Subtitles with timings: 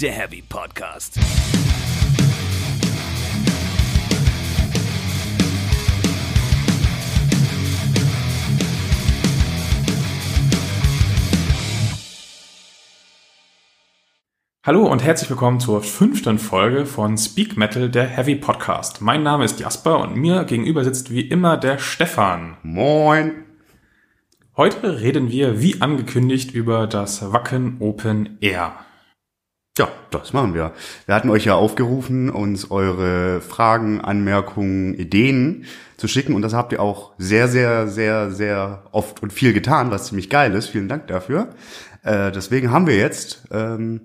[0.00, 1.18] der Heavy Podcast.
[14.64, 19.00] Hallo und herzlich willkommen zur fünften Folge von Speak Metal, der Heavy Podcast.
[19.00, 22.56] Mein Name ist Jasper und mir gegenüber sitzt wie immer der Stefan.
[22.62, 23.44] Moin.
[24.56, 28.74] Heute reden wir, wie angekündigt, über das Wacken Open Air.
[29.78, 30.72] Ja, das machen wir.
[31.06, 35.64] Wir hatten euch ja aufgerufen, uns eure Fragen, Anmerkungen, Ideen
[35.96, 39.90] zu schicken und das habt ihr auch sehr, sehr, sehr, sehr oft und viel getan,
[39.90, 40.68] was ziemlich geil ist.
[40.68, 41.54] Vielen Dank dafür.
[42.02, 44.02] Äh, deswegen haben wir jetzt ähm,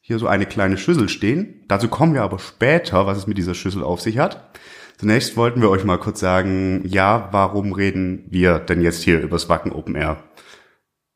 [0.00, 1.62] hier so eine kleine Schüssel stehen.
[1.68, 4.58] Dazu kommen wir aber später, was es mit dieser Schüssel auf sich hat.
[4.96, 9.50] Zunächst wollten wir euch mal kurz sagen, ja, warum reden wir denn jetzt hier übers
[9.50, 10.24] Wacken Open Air?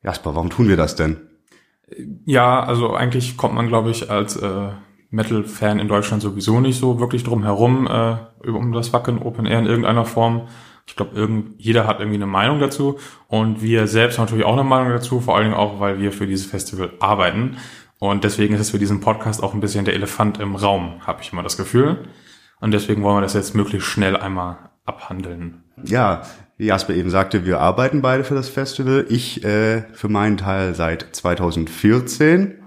[0.03, 1.34] Jasper, warum tun wir das denn?
[2.25, 4.69] Ja, also eigentlich kommt man, glaube ich, als äh,
[5.11, 9.59] Metal-Fan in Deutschland sowieso nicht so wirklich drum herum, äh, um das Wacken Open Air
[9.59, 10.47] in irgendeiner Form.
[10.87, 14.63] Ich glaube, jeder hat irgendwie eine Meinung dazu und wir selbst haben natürlich auch eine
[14.63, 17.57] Meinung dazu, vor allen Dingen auch, weil wir für dieses Festival arbeiten.
[17.97, 21.21] Und deswegen ist es für diesen Podcast auch ein bisschen der Elefant im Raum, habe
[21.21, 22.07] ich immer das Gefühl.
[22.59, 25.63] Und deswegen wollen wir das jetzt möglichst schnell einmal abhandeln.
[25.83, 26.21] Ja,
[26.57, 29.05] wie Jasper eben sagte, wir arbeiten beide für das Festival.
[29.09, 32.59] Ich äh, für meinen Teil seit 2014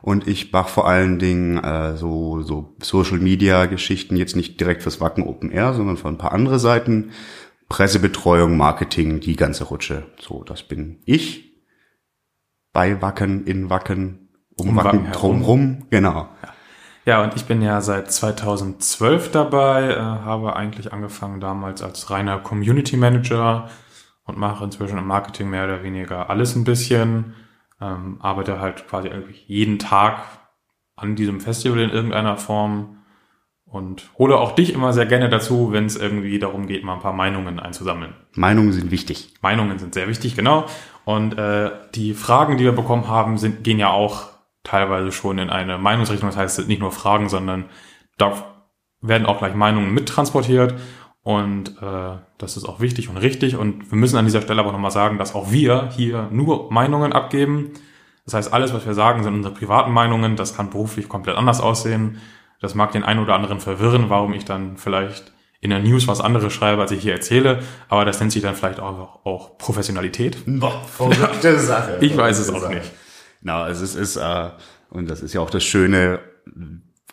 [0.00, 4.82] und ich mache vor allen Dingen äh, so, so Social Media Geschichten jetzt nicht direkt
[4.82, 7.10] fürs Wacken Open Air, sondern von ein paar andere Seiten.
[7.68, 10.04] Pressebetreuung, Marketing, die ganze Rutsche.
[10.20, 11.52] So, das bin ich
[12.72, 16.28] bei Wacken, in Wacken, um, um Wacken, Wacken drumrum, genau.
[17.04, 17.22] Ja.
[17.22, 22.96] und ich bin ja seit 2012 dabei, äh, habe eigentlich angefangen damals als reiner Community
[22.96, 23.68] Manager
[24.24, 27.34] und mache inzwischen im Marketing mehr oder weniger alles ein bisschen,
[27.80, 29.10] ähm, arbeite halt quasi
[29.46, 30.22] jeden Tag
[30.96, 32.98] an diesem Festival in irgendeiner Form
[33.64, 37.00] und hole auch dich immer sehr gerne dazu, wenn es irgendwie darum geht, mal ein
[37.00, 38.12] paar Meinungen einzusammeln.
[38.34, 39.32] Meinungen sind wichtig.
[39.40, 40.66] Meinungen sind sehr wichtig, genau.
[41.04, 44.31] Und äh, die Fragen, die wir bekommen haben, sind, gehen ja auch
[44.64, 46.28] teilweise schon in eine Meinungsrichtung.
[46.28, 47.66] Das heißt, es sind nicht nur Fragen, sondern
[48.18, 48.32] da
[49.00, 50.74] werden auch gleich Meinungen mittransportiert.
[51.22, 53.56] Und äh, das ist auch wichtig und richtig.
[53.56, 57.12] Und wir müssen an dieser Stelle aber nochmal sagen, dass auch wir hier nur Meinungen
[57.12, 57.72] abgeben.
[58.24, 60.36] Das heißt, alles, was wir sagen, sind unsere privaten Meinungen.
[60.36, 62.20] Das kann beruflich komplett anders aussehen.
[62.60, 66.20] Das mag den einen oder anderen verwirren, warum ich dann vielleicht in der News was
[66.20, 67.60] anderes schreibe, als ich hier erzähle.
[67.88, 70.38] Aber das nennt sich dann vielleicht auch, auch Professionalität.
[70.46, 71.98] Boah, verrückte Sache.
[72.00, 72.90] ich weiß es auch nicht.
[73.42, 74.50] Na, es ist, äh,
[74.90, 76.20] und das ist ja auch das Schöne,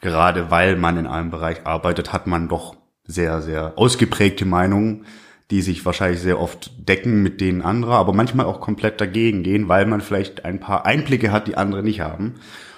[0.02, 2.76] gerade weil man in einem Bereich arbeitet, hat man doch
[3.06, 5.06] sehr, sehr ausgeprägte Meinungen,
[5.50, 9.68] die sich wahrscheinlich sehr oft decken mit denen anderer, aber manchmal auch komplett dagegen gehen,
[9.68, 12.36] weil man vielleicht ein paar Einblicke hat, die andere nicht haben.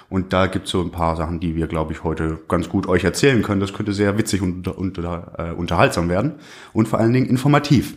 [0.08, 3.04] Und da gibt's so ein paar Sachen, die wir, glaube ich, heute ganz gut euch
[3.04, 3.60] erzählen können.
[3.60, 6.34] Das könnte sehr witzig und unter, äh, unterhaltsam werden
[6.72, 7.96] und vor allen Dingen informativ.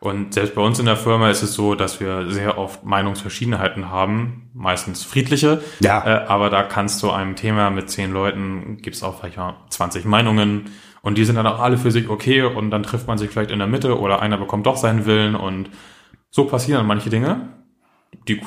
[0.00, 3.90] Und selbst bei uns in der Firma ist es so, dass wir sehr oft Meinungsverschiedenheiten
[3.90, 5.60] haben, meistens friedliche.
[5.80, 6.06] Ja.
[6.06, 10.04] Äh, aber da kannst du einem Thema mit zehn Leuten, gibt's auch vielleicht mal 20
[10.04, 10.70] Meinungen
[11.02, 13.50] und die sind dann auch alle für sich okay und dann trifft man sich vielleicht
[13.50, 15.70] in der Mitte oder einer bekommt doch seinen Willen und
[16.30, 17.48] so passieren manche Dinge,
[18.28, 18.40] die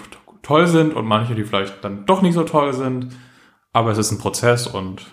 [0.44, 3.09] toll sind und manche, die vielleicht dann doch nicht so toll sind.
[3.73, 5.06] Aber es ist ein Prozess und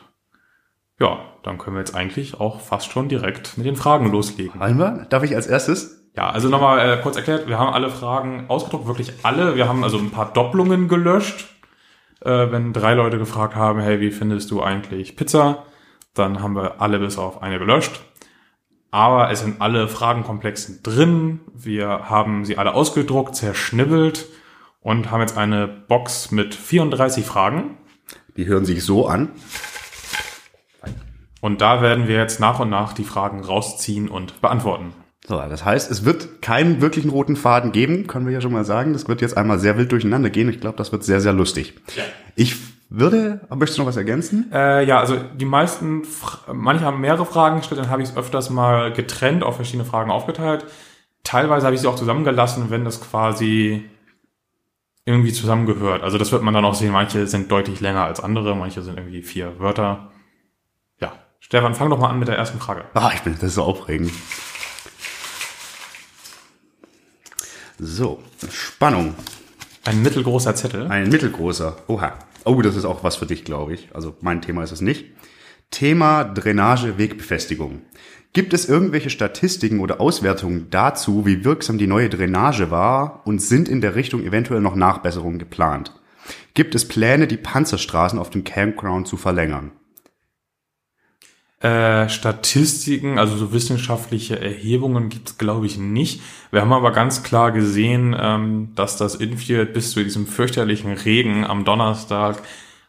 [1.01, 4.61] ja, dann können wir jetzt eigentlich auch fast schon direkt mit den Fragen loslegen.
[4.61, 5.98] Alma, darf ich als erstes?
[6.19, 9.55] Ja, also nochmal äh, kurz erklärt, wir haben alle Fragen ausgedruckt, wirklich alle.
[9.55, 11.47] Wir haben also ein paar Doppelungen gelöscht.
[12.23, 15.65] Äh, wenn drei Leute gefragt haben, hey, wie findest du eigentlich Pizza?
[16.15, 18.01] Dann haben wir alle bis auf eine gelöscht.
[18.91, 21.39] Aber es sind alle Fragenkomplexen drin.
[21.55, 24.27] Wir haben sie alle ausgedruckt, zerschnibbelt
[24.81, 27.77] und haben jetzt eine Box mit 34 Fragen.
[28.37, 29.31] Die hören sich so an.
[31.41, 34.95] Und da werden wir jetzt nach und nach die Fragen rausziehen und beantworten.
[35.29, 38.65] So, das heißt, es wird keinen wirklichen roten Faden geben, können wir ja schon mal
[38.65, 38.95] sagen.
[38.95, 40.49] Das wird jetzt einmal sehr wild durcheinander gehen.
[40.49, 41.75] Ich glaube, das wird sehr, sehr lustig.
[41.95, 42.03] Ja.
[42.35, 42.57] Ich
[42.89, 44.51] würde, möchtest du noch was ergänzen?
[44.51, 46.05] Äh, ja, also die meisten,
[46.51, 50.11] manche haben mehrere Fragen gestellt, dann habe ich es öfters mal getrennt, auf verschiedene Fragen
[50.11, 50.65] aufgeteilt.
[51.25, 53.85] Teilweise habe ich sie auch zusammengelassen, wenn das quasi
[55.05, 56.03] irgendwie zusammengehört.
[56.03, 56.93] Also das wird man dann auch sehen.
[56.93, 60.11] Manche sind deutlich länger als andere, manche sind irgendwie vier Wörter.
[61.03, 62.85] Ja, Stefan, fang doch mal an mit der ersten Frage.
[62.95, 64.13] Ah, ich bin, das ist so aufregend.
[67.79, 69.15] So, Spannung.
[69.85, 70.89] Ein mittelgroßer Zettel.
[70.89, 71.77] Ein mittelgroßer.
[71.87, 72.15] Oha.
[72.45, 73.89] Oh, das ist auch was für dich, glaube ich.
[73.95, 75.07] Also mein Thema ist es nicht.
[75.71, 77.83] Thema Drainage, Wegbefestigung.
[78.33, 83.69] Gibt es irgendwelche Statistiken oder Auswertungen dazu, wie wirksam die neue Drainage war und sind
[83.69, 85.95] in der Richtung eventuell noch Nachbesserungen geplant?
[86.55, 89.71] Gibt es Pläne, die Panzerstraßen auf dem Campground zu verlängern?
[91.61, 96.21] Äh, Statistiken, also so wissenschaftliche Erhebungen gibt es, glaube ich, nicht.
[96.53, 101.45] Wir haben aber ganz klar gesehen, ähm, dass das Infield bis zu diesem fürchterlichen Regen
[101.45, 102.41] am Donnerstag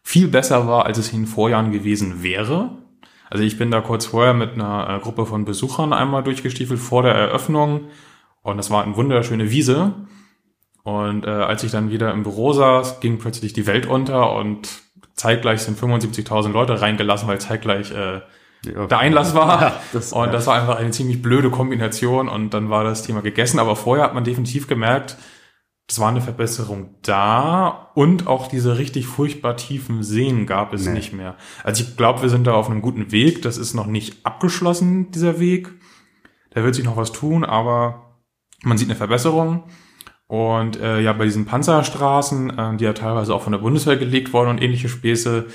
[0.03, 2.77] viel besser war, als es in den Vorjahren gewesen wäre.
[3.31, 7.01] Also ich bin da kurz vorher mit einer äh, Gruppe von Besuchern einmal durchgestiefelt vor
[7.01, 7.85] der Eröffnung
[8.43, 9.93] und das war eine wunderschöne Wiese.
[10.83, 14.69] Und äh, als ich dann wieder im Büro saß, ging plötzlich die Welt unter und
[15.15, 18.21] zeitgleich sind 75.000 Leute reingelassen, weil zeitgleich äh,
[18.65, 18.87] ja.
[18.87, 19.49] der Einlass war.
[19.61, 23.21] Ja, das, und das war einfach eine ziemlich blöde Kombination und dann war das Thema
[23.21, 23.59] gegessen.
[23.59, 25.17] Aber vorher hat man definitiv gemerkt,
[25.89, 30.93] es war eine Verbesserung da und auch diese richtig furchtbar tiefen Seen gab es nee.
[30.93, 31.35] nicht mehr.
[31.63, 33.41] Also ich glaube, wir sind da auf einem guten Weg.
[33.41, 35.71] Das ist noch nicht abgeschlossen, dieser Weg.
[36.51, 38.17] Da wird sich noch was tun, aber
[38.63, 39.63] man sieht eine Verbesserung.
[40.27, 44.31] Und äh, ja, bei diesen Panzerstraßen, äh, die ja teilweise auch von der Bundeswehr gelegt
[44.31, 45.47] wurden und ähnliche Späße,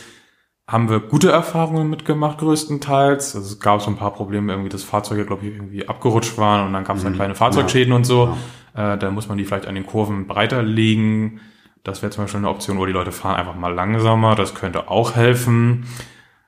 [0.67, 3.37] haben wir gute Erfahrungen mitgemacht, größtenteils.
[3.37, 6.67] Also es gab so ein paar Probleme, irgendwie, dass Fahrzeuge, glaube ich, irgendwie abgerutscht waren
[6.67, 7.17] und dann gab es dann mhm.
[7.17, 7.97] kleine Fahrzeugschäden ja.
[7.97, 8.37] und so.
[8.75, 8.95] Ja.
[8.95, 11.41] Äh, da muss man die vielleicht an den Kurven breiter legen.
[11.83, 14.37] Das wäre zum Beispiel eine Option, wo die Leute fahren einfach mal langsamer.
[14.37, 15.87] Das könnte auch helfen.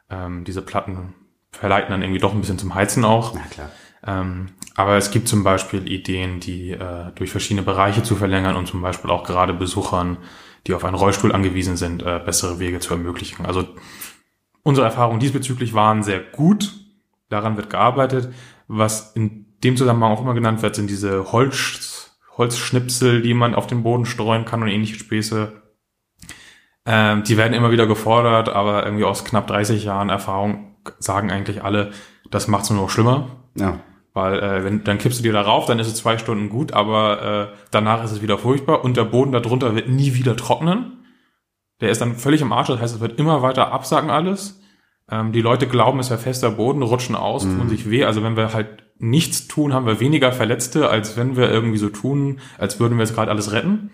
[0.08, 1.14] Ähm, diese Platten
[1.50, 3.34] verleiten dann irgendwie doch ein bisschen zum Heizen auch.
[3.34, 3.70] Na klar.
[4.06, 4.46] Ähm,
[4.76, 8.80] aber es gibt zum Beispiel Ideen, die äh, durch verschiedene Bereiche zu verlängern und zum
[8.80, 10.19] Beispiel auch gerade Besuchern,
[10.66, 13.46] die auf einen Rollstuhl angewiesen sind, äh, bessere Wege zu ermöglichen.
[13.46, 13.66] Also
[14.66, 16.74] Unsere Erfahrungen diesbezüglich waren sehr gut.
[17.28, 18.30] Daran wird gearbeitet.
[18.66, 23.68] Was in dem Zusammenhang auch immer genannt wird, sind diese Holz, Holzschnipsel, die man auf
[23.68, 25.62] den Boden streuen kann und ähnliche Späße.
[26.84, 31.62] Ähm, die werden immer wieder gefordert, aber irgendwie aus knapp 30 Jahren Erfahrung sagen eigentlich
[31.62, 31.92] alle,
[32.32, 33.28] das macht es nur noch schlimmer.
[33.54, 33.78] Ja.
[34.14, 37.52] Weil äh, wenn, dann kippst du dir darauf, dann ist es zwei Stunden gut, aber
[37.52, 40.95] äh, danach ist es wieder furchtbar und der Boden darunter wird nie wieder trocknen.
[41.81, 44.61] Der ist dann völlig im Arsch, das heißt, es wird immer weiter absacken alles.
[45.11, 47.58] Ähm, die Leute glauben, es wäre fester Boden, rutschen aus, mhm.
[47.58, 48.05] tun sich weh.
[48.05, 51.88] Also wenn wir halt nichts tun, haben wir weniger Verletzte, als wenn wir irgendwie so
[51.88, 53.90] tun, als würden wir jetzt gerade alles retten.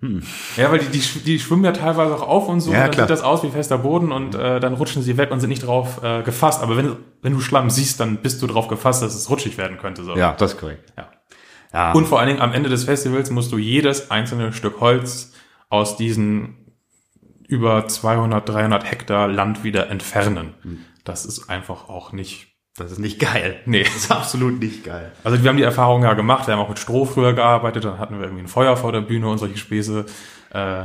[0.00, 0.22] Hm.
[0.56, 2.90] Ja, weil die, die, die schwimmen ja teilweise auch auf und so, ja, und dann
[2.90, 3.06] klar.
[3.06, 5.66] sieht das aus wie fester Boden und äh, dann rutschen sie weg und sind nicht
[5.66, 6.62] drauf äh, gefasst.
[6.62, 9.78] Aber wenn, wenn du Schlamm siehst, dann bist du drauf gefasst, dass es rutschig werden
[9.78, 10.04] könnte.
[10.04, 10.14] So.
[10.14, 10.92] Ja, das ist korrekt.
[10.98, 11.08] Ja.
[11.72, 11.92] ja.
[11.92, 15.32] Und vor allen Dingen am Ende des Festivals musst du jedes einzelne Stück Holz
[15.68, 16.76] aus diesen
[17.48, 20.54] über 200, 300 Hektar Land wieder entfernen.
[20.62, 20.84] Hm.
[21.04, 23.58] Das ist einfach auch nicht das ist nicht geil.
[23.64, 23.84] Nee.
[23.84, 25.12] Das ist absolut nicht geil.
[25.24, 27.98] Also wir haben die Erfahrung ja gemacht, wir haben auch mit Stroh früher gearbeitet, dann
[27.98, 30.04] hatten wir irgendwie ein Feuer vor der Bühne und solche Späße.
[30.52, 30.84] Äh,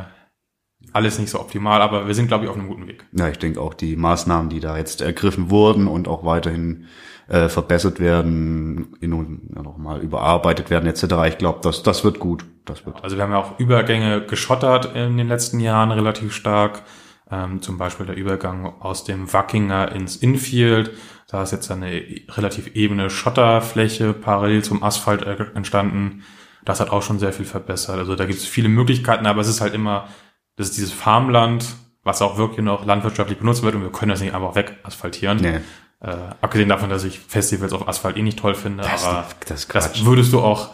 [0.94, 3.06] alles nicht so optimal, aber wir sind, glaube ich, auf einem guten Weg.
[3.12, 6.86] Ja, ich denke auch die Maßnahmen, die da jetzt ergriffen wurden und auch weiterhin
[7.28, 11.04] äh, verbessert werden, in, ja, nochmal überarbeitet werden etc.
[11.28, 12.46] Ich glaube, das, das wird gut.
[12.66, 13.04] Das wird.
[13.04, 16.84] Also wir haben ja auch Übergänge geschottert in den letzten Jahren relativ stark.
[17.30, 20.92] Ähm, zum Beispiel der Übergang aus dem Wackinger ins Infield.
[21.28, 25.24] Da ist jetzt eine relativ ebene Schotterfläche parallel zum Asphalt
[25.56, 26.24] entstanden.
[26.66, 27.98] Das hat auch schon sehr viel verbessert.
[27.98, 30.10] Also da gibt es viele Möglichkeiten, aber es ist halt immer,
[30.58, 31.66] das ist dieses Farmland,
[32.04, 35.38] was auch wirklich noch landwirtschaftlich benutzt wird und wir können das nicht einfach wegasphaltieren.
[35.38, 35.60] Nee.
[36.02, 39.68] Äh, abgesehen davon, dass ich Festivals auf Asphalt eh nicht toll finde, das, aber das,
[39.68, 40.72] das, würdest du auch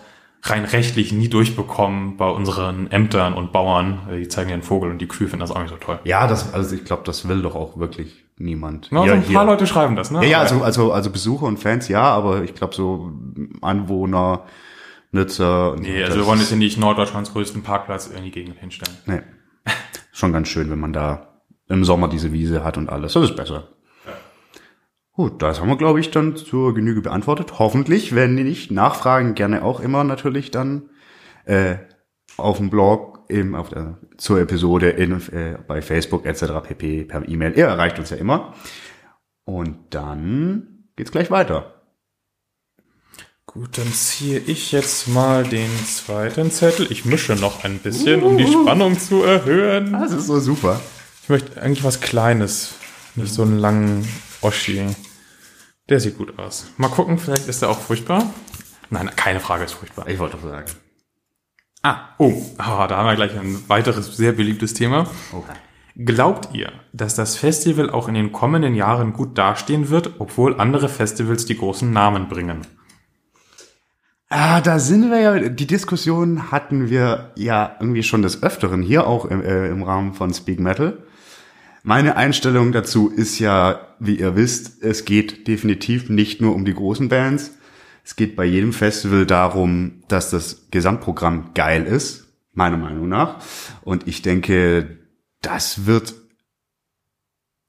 [0.49, 4.07] rein rechtlich nie durchbekommen bei unseren Ämtern und Bauern.
[4.11, 5.99] Die zeigen den Vogel und die Kühe finden das auch nicht so toll.
[6.03, 8.89] Ja, das, also ich glaube, das will doch auch wirklich niemand.
[8.91, 9.43] Ja, so ein paar hier.
[9.43, 10.23] Leute schreiben das, ne?
[10.23, 13.11] Ja, ja, also, also, also Besucher und Fans, ja, aber ich glaube so
[13.61, 14.43] Anwohner,
[15.11, 15.75] Nutzer.
[15.79, 18.97] Nee, also wir wollen jetzt hier nicht Norddeutschlands größten Parkplatz in die Gegend hinstellen.
[19.05, 19.21] Nee.
[20.11, 23.13] Schon ganz schön, wenn man da im Sommer diese Wiese hat und alles.
[23.13, 23.69] Das ist besser.
[25.17, 27.57] Gut, das haben wir, glaube ich, dann zur Genüge beantwortet.
[27.57, 30.91] Hoffentlich, wenn nicht nachfragen, gerne auch immer natürlich dann
[31.45, 31.77] äh,
[32.37, 36.61] auf dem Blog, eben auf der, zur Episode in, äh, bei Facebook etc.
[36.61, 37.05] pp.
[37.05, 37.57] per E-Mail.
[37.57, 38.53] Ihr erreicht uns ja immer.
[39.43, 41.81] Und dann geht's gleich weiter.
[43.47, 46.91] Gut, dann ziehe ich jetzt mal den zweiten Zettel.
[46.91, 49.93] Ich mische noch ein bisschen, um die Spannung zu erhöhen.
[49.93, 50.79] Das ist so super.
[51.23, 52.75] Ich möchte eigentlich was Kleines,
[53.15, 54.07] nicht so einen langen
[54.41, 54.85] Oschi.
[55.89, 56.67] Der sieht gut aus.
[56.77, 58.23] Mal gucken, vielleicht ist er auch furchtbar.
[58.89, 60.07] Nein, keine Frage ist furchtbar.
[60.07, 60.65] Ich wollte doch sagen.
[61.83, 65.07] Ah, oh, oh, da haben wir gleich ein weiteres sehr beliebtes Thema.
[65.31, 65.53] Okay.
[65.95, 70.89] Glaubt ihr, dass das Festival auch in den kommenden Jahren gut dastehen wird, obwohl andere
[70.89, 72.67] Festivals die großen Namen bringen?
[74.29, 79.07] Ah, da sind wir ja, die Diskussion hatten wir ja irgendwie schon des Öfteren hier
[79.07, 80.97] auch im, äh, im Rahmen von Speak Metal.
[81.87, 86.73] Meine Einstellung dazu ist ja, wie ihr wisst, es geht definitiv nicht nur um die
[86.73, 87.57] großen Bands.
[88.03, 92.27] Es geht bei jedem Festival darum, dass das Gesamtprogramm geil ist.
[92.51, 93.41] meiner Meinung nach.
[93.83, 94.97] Und ich denke,
[95.41, 96.13] das wird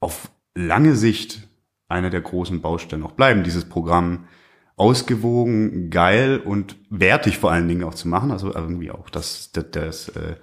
[0.01, 1.47] auf lange Sicht
[1.87, 4.27] einer der großen Baustellen noch bleiben, dieses Programm
[4.75, 8.31] ausgewogen, geil und wertig vor allen Dingen auch zu machen.
[8.31, 10.35] Also irgendwie auch, dass, dass, dass äh,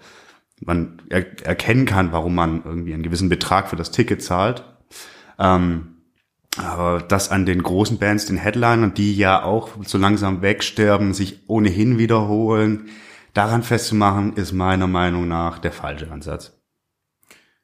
[0.60, 4.64] man er, erkennen kann, warum man irgendwie einen gewissen Betrag für das Ticket zahlt.
[5.38, 5.96] Ähm,
[6.56, 11.40] aber das an den großen Bands, den Headlinern, die ja auch so langsam wegsterben, sich
[11.48, 12.88] ohnehin wiederholen,
[13.34, 16.58] daran festzumachen, ist meiner Meinung nach der falsche Ansatz.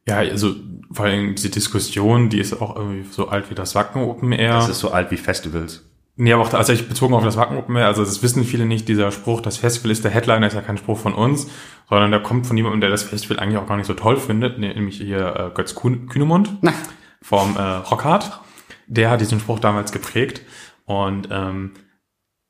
[0.07, 0.55] Ja, also
[0.91, 4.55] vor allem diese Diskussion, die ist auch irgendwie so alt wie das Wacken Open Air.
[4.55, 5.89] Das ist so alt wie Festivals.
[6.17, 8.67] Nee, aber auch also ich bezogen auf das Wacken Open Air, also das wissen viele
[8.67, 11.49] nicht, dieser Spruch, das Festival ist der Headliner, ist ja kein Spruch von uns,
[11.89, 14.59] sondern der kommt von jemandem, der das Festival eigentlich auch gar nicht so toll findet,
[14.59, 16.75] nämlich hier äh, Götz Kühnemund Na.
[17.23, 18.41] vom äh, Rockhard.
[18.89, 20.43] Der hat diesen Spruch damals geprägt
[20.85, 21.73] und ähm,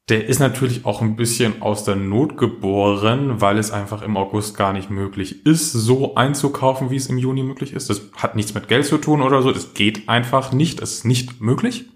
[0.09, 4.57] der ist natürlich auch ein bisschen aus der Not geboren, weil es einfach im August
[4.57, 7.89] gar nicht möglich ist, so einzukaufen, wie es im Juni möglich ist.
[7.89, 9.53] Das hat nichts mit Geld zu tun oder so.
[9.53, 10.83] Das geht einfach nicht.
[10.83, 11.87] Das ist nicht möglich.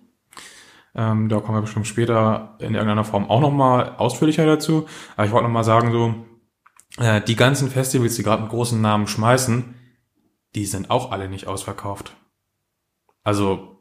[0.97, 4.87] Ähm, da kommen wir bestimmt später in irgendeiner Form auch nochmal ausführlicher dazu.
[5.17, 6.15] Aber ich wollte nochmal sagen, so,
[6.99, 9.75] äh, die ganzen Festivals, die gerade einen großen Namen schmeißen,
[10.55, 12.17] die sind auch alle nicht ausverkauft.
[13.23, 13.77] Also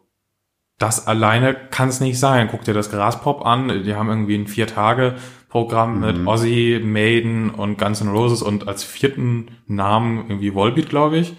[0.77, 2.49] das alleine kann es nicht sein.
[2.51, 5.99] Guck dir das Graspop an, die haben irgendwie ein Vier-Tage-Programm mhm.
[6.01, 11.33] mit Ozzy, Maiden und Guns N' Roses und als vierten Namen irgendwie Volbeat, glaube ich.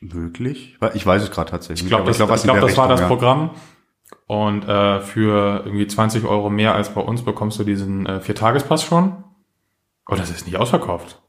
[0.00, 0.76] Möglich?
[0.92, 1.84] Ich weiß es gerade tatsächlich.
[1.84, 3.06] Ich glaube, das, glaub, ich glaub, das war das ja.
[3.06, 3.50] Programm.
[4.26, 8.82] Und äh, für irgendwie 20 Euro mehr als bei uns bekommst du diesen äh, Viertagespass
[8.82, 9.24] schon.
[10.08, 11.22] Und das ist nicht ausverkauft.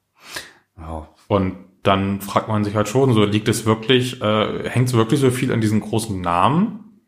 [0.75, 1.07] Wow.
[1.27, 5.19] Und dann fragt man sich halt schon, so liegt es wirklich, äh, hängt es wirklich
[5.19, 7.01] so viel an diesen großen Namen?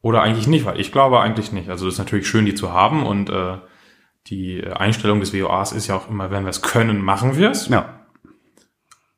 [0.00, 1.68] Oder eigentlich nicht, weil ich glaube eigentlich nicht.
[1.68, 3.58] Also es ist natürlich schön, die zu haben und äh,
[4.26, 7.68] die Einstellung des WOAs ist ja auch immer, wenn wir es können, machen wir es.
[7.68, 8.01] Ja.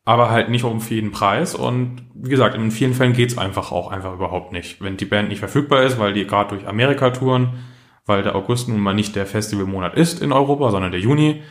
[0.05, 1.55] Aber halt nicht um jeden Preis.
[1.55, 4.83] Und wie gesagt, in vielen Fällen geht's einfach auch einfach überhaupt nicht.
[4.83, 7.65] Wenn die Band nicht verfügbar ist, weil die gerade durch Amerika touren,
[8.05, 11.43] weil der August nun mal nicht der Festivalmonat ist in Europa, sondern der Juni,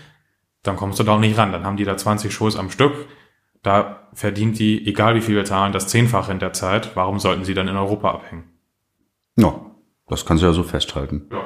[0.61, 1.51] dann kommst du da auch nicht ran.
[1.51, 3.07] Dann haben die da 20 Shows am Stück.
[3.63, 6.95] Da verdient die, egal wie viel wir zahlen, das Zehnfache in der Zeit.
[6.95, 8.49] Warum sollten sie dann in Europa abhängen?
[9.35, 9.59] Ja,
[10.07, 11.27] das kannst du ja so festhalten.
[11.31, 11.43] Ja.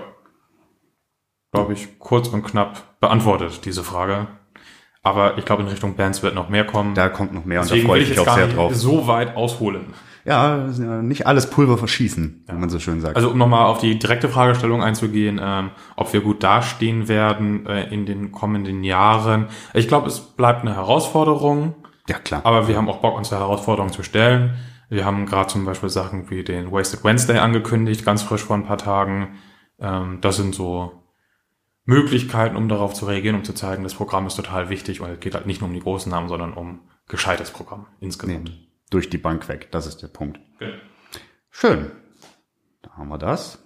[1.53, 4.27] Glaube ich, kurz und knapp beantwortet, diese Frage.
[5.07, 6.93] Aber ich glaube, in Richtung Bands wird noch mehr kommen.
[6.93, 8.75] Da kommt noch mehr Deswegen und da freue ich mich auch sehr drauf.
[8.75, 9.93] so weit ausholen.
[10.25, 10.67] Ja,
[11.01, 12.53] nicht alles Pulver verschießen, ja.
[12.53, 13.15] wie man so schön sagt.
[13.15, 17.85] Also um nochmal auf die direkte Fragestellung einzugehen, ähm, ob wir gut dastehen werden äh,
[17.93, 19.47] in den kommenden Jahren.
[19.73, 21.75] Ich glaube, es bleibt eine Herausforderung.
[22.09, 22.41] Ja, klar.
[22.43, 24.55] Aber wir haben auch Bock, uns der Herausforderung zu stellen.
[24.89, 28.65] Wir haben gerade zum Beispiel Sachen wie den Wasted Wednesday angekündigt, ganz frisch vor ein
[28.65, 29.37] paar Tagen.
[29.79, 30.91] Ähm, das sind so
[31.87, 35.19] Möglichkeiten, um darauf zu reagieren, um zu zeigen, das Programm ist total wichtig und es
[35.21, 38.49] geht halt nicht nur um die großen Namen, sondern um gescheites Programm insgesamt.
[38.49, 40.37] Nee, durch die Bank weg, das ist der Punkt.
[40.55, 40.73] Okay.
[41.49, 41.91] Schön.
[42.81, 43.59] Da haben wir das.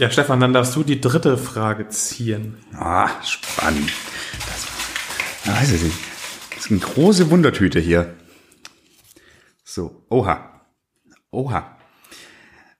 [0.00, 2.56] Ja, Stefan, dann darfst du die dritte Frage ziehen.
[2.72, 3.92] Ah, spannend.
[4.46, 5.98] Das, weiß ich nicht.
[6.54, 8.14] Das ist eine große Wundertüte hier.
[9.62, 10.62] So, oha.
[11.30, 11.76] Oha.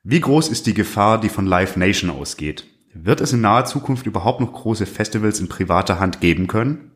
[0.02, 2.71] Wie groß ist die Gefahr, die von Live Nation ausgeht?
[2.94, 6.92] Wird es in naher Zukunft überhaupt noch große Festivals in privater Hand geben können?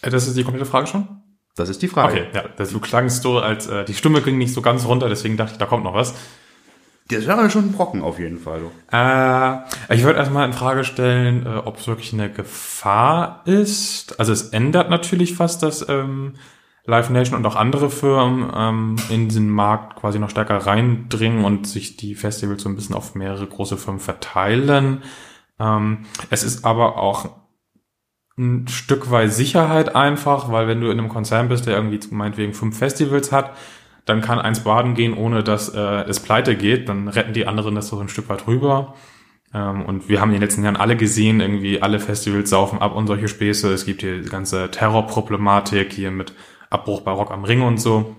[0.00, 1.08] Äh, das ist die komplette Frage schon?
[1.54, 2.12] Das ist die Frage.
[2.12, 5.08] Okay, ja, das, du klangst so, als äh, die Stimme ging nicht so ganz runter,
[5.08, 6.14] deswegen dachte ich, da kommt noch was.
[7.08, 8.62] Das wäre schon ein Brocken auf jeden Fall.
[8.90, 14.18] Äh, ich würde erstmal in Frage stellen, äh, ob es wirklich eine Gefahr ist.
[14.18, 16.34] Also es ändert natürlich fast das ähm,
[16.84, 21.66] Live Nation und auch andere Firmen ähm, in diesen Markt quasi noch stärker reindringen und
[21.66, 25.02] sich die Festivals so ein bisschen auf mehrere große Firmen verteilen.
[25.60, 27.30] Ähm, es ist aber auch
[28.36, 32.54] ein Stück weit Sicherheit einfach, weil wenn du in einem Konzern bist, der irgendwie meinetwegen
[32.54, 33.52] fünf Festivals hat,
[34.04, 37.76] dann kann eins baden gehen, ohne dass äh, es pleite geht, dann retten die anderen
[37.76, 38.94] das so ein Stück weit rüber.
[39.54, 42.96] Ähm, und wir haben in den letzten Jahren alle gesehen, irgendwie alle Festivals saufen ab
[42.96, 43.72] und solche Späße.
[43.72, 46.32] Es gibt hier die ganze Terrorproblematik hier mit
[46.72, 48.16] Abbruch bei Rock am Ring und so.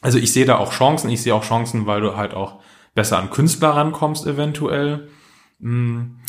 [0.00, 1.10] Also ich sehe da auch Chancen.
[1.10, 2.60] Ich sehe auch Chancen, weil du halt auch
[2.94, 5.08] besser an Künstler rankommst eventuell.
[5.60, 6.20] Hm.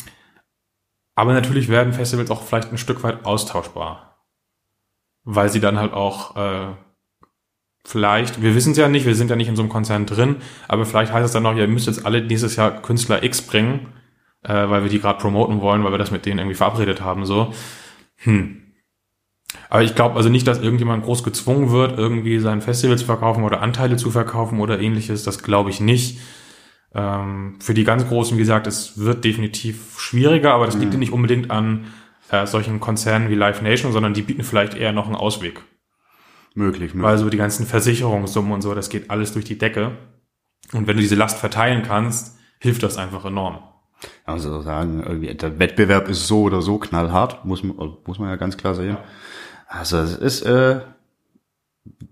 [1.14, 4.24] Aber natürlich werden Festivals auch vielleicht ein Stück weit austauschbar.
[5.24, 6.74] Weil sie dann halt auch äh,
[7.84, 10.36] vielleicht, wir wissen es ja nicht, wir sind ja nicht in so einem Konzern drin,
[10.68, 13.42] aber vielleicht heißt es dann noch, ja, ihr müsst jetzt alle nächstes Jahr Künstler X
[13.42, 13.92] bringen,
[14.42, 17.26] äh, weil wir die gerade promoten wollen, weil wir das mit denen irgendwie verabredet haben.
[17.26, 17.52] So.
[18.16, 18.69] Hm.
[19.68, 23.44] Aber ich glaube also nicht, dass irgendjemand groß gezwungen wird, irgendwie sein Festival zu verkaufen
[23.44, 25.24] oder Anteile zu verkaufen oder ähnliches.
[25.24, 26.20] Das glaube ich nicht.
[26.94, 30.98] Ähm, für die ganz Großen, wie gesagt, es wird definitiv schwieriger, aber das liegt mhm.
[30.98, 31.86] nicht unbedingt an
[32.30, 35.62] äh, solchen Konzernen wie Live Nation, sondern die bieten vielleicht eher noch einen Ausweg.
[36.54, 37.02] Möglich, möglich.
[37.02, 39.92] Weil so die ganzen Versicherungssummen und so, das geht alles durch die Decke.
[40.72, 43.60] Und wenn du diese Last verteilen kannst, hilft das einfach enorm.
[44.24, 47.76] Also sagen, irgendwie, der Wettbewerb ist so oder so knallhart, muss man,
[48.06, 48.96] muss man ja ganz klar sehen.
[49.70, 50.80] Also es ist äh,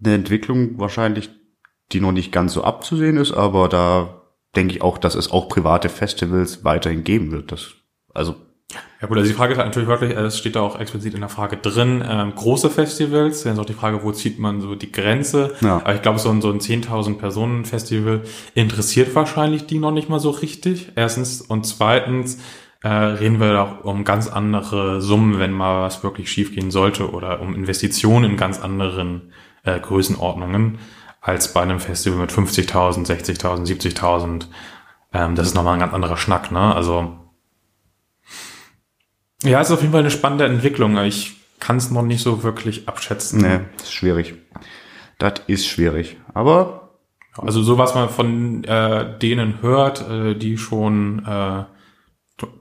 [0.03, 1.29] eine Entwicklung wahrscheinlich,
[1.91, 4.23] die noch nicht ganz so abzusehen ist, aber da
[4.55, 7.51] denke ich auch, dass es auch private Festivals weiterhin geben wird.
[7.51, 7.73] Das,
[8.15, 8.37] also
[9.01, 11.21] Ja gut, also die Frage ist halt natürlich wirklich, es steht da auch explizit in
[11.21, 14.77] der Frage drin, ähm, große Festivals, dann ist auch die Frage, wo zieht man so
[14.77, 15.57] die Grenze.
[15.61, 15.79] Ja.
[15.79, 18.23] Aber ich glaube, so ein, so ein 10.000 Personen Festival
[18.55, 20.93] interessiert wahrscheinlich die noch nicht mal so richtig.
[20.95, 22.39] Erstens und zweitens
[22.83, 27.41] äh, reden wir auch um ganz andere Summen, wenn mal was wirklich schiefgehen sollte oder
[27.41, 29.33] um Investitionen in ganz anderen
[29.65, 30.79] äh, Größenordnungen
[31.21, 34.47] als bei einem Festival mit 50.000, 60.000, 70.000.
[35.13, 36.75] Ähm, das ist nochmal ein ganz anderer Schnack, ne?
[36.75, 37.19] Also
[39.43, 40.97] ja, ist auf jeden Fall eine spannende Entwicklung.
[40.99, 43.41] Ich kann es noch nicht so wirklich abschätzen.
[43.41, 44.35] nee, das ist schwierig.
[45.19, 46.17] Das ist schwierig.
[46.35, 46.91] Aber
[47.37, 51.65] Also so was man von äh, denen hört, äh, die schon äh,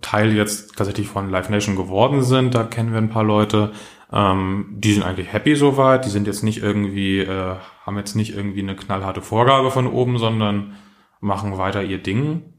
[0.01, 3.71] Teil jetzt tatsächlich von Live Nation geworden sind, da kennen wir ein paar Leute,
[4.11, 7.55] ähm, die sind eigentlich happy soweit, die sind jetzt nicht irgendwie, äh,
[7.85, 10.75] haben jetzt nicht irgendwie eine knallharte Vorgabe von oben, sondern
[11.19, 12.53] machen weiter ihr Ding.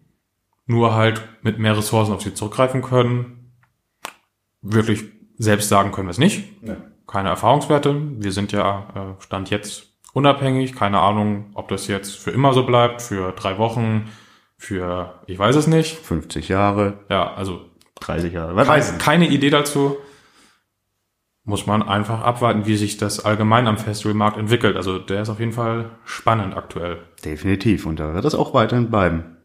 [0.66, 3.54] Nur halt mit mehr Ressourcen auf sie zurückgreifen können.
[4.60, 5.04] Wirklich
[5.38, 6.44] selbst sagen können wir es nicht.
[7.06, 7.96] Keine Erfahrungswerte.
[8.18, 10.74] Wir sind ja äh, Stand jetzt unabhängig.
[10.74, 14.10] Keine Ahnung, ob das jetzt für immer so bleibt, für drei Wochen,
[14.58, 15.96] für, ich weiß es nicht.
[15.96, 17.60] 50 Jahre, Ja, also
[18.00, 19.96] 30 Jahre, wer keine, keine Idee dazu.
[21.44, 24.76] Muss man einfach abwarten, wie sich das allgemein am Festivalmarkt entwickelt.
[24.76, 26.98] Also der ist auf jeden Fall spannend aktuell.
[27.24, 27.86] Definitiv.
[27.86, 29.38] Und da wird es auch weiterhin bleiben.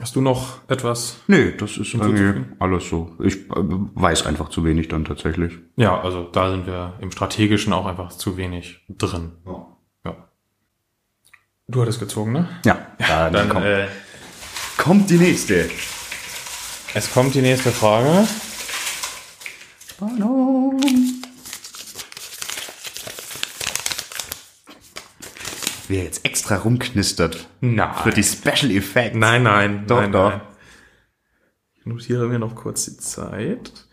[0.00, 1.20] Hast du noch etwas?
[1.28, 3.16] Nee, das ist irgendwie alles so.
[3.22, 5.58] Ich äh, weiß einfach zu wenig dann tatsächlich.
[5.76, 9.32] Ja, also da sind wir im Strategischen auch einfach zu wenig drin.
[9.46, 9.73] Ja.
[11.66, 12.48] Du hattest gezogen, ne?
[12.64, 13.88] Ja, dann, Dann kommt, äh,
[14.76, 15.70] kommt die nächste.
[16.92, 18.26] es kommt die nächste Frage.
[25.88, 27.94] Wer jetzt extra rumknistert Nein.
[28.02, 29.16] für die Special Effects.
[29.16, 30.30] Nein, nein, Doch, nein, doch.
[30.30, 30.40] nein.
[31.78, 33.86] Ich notiere mir noch kurz die Zeit.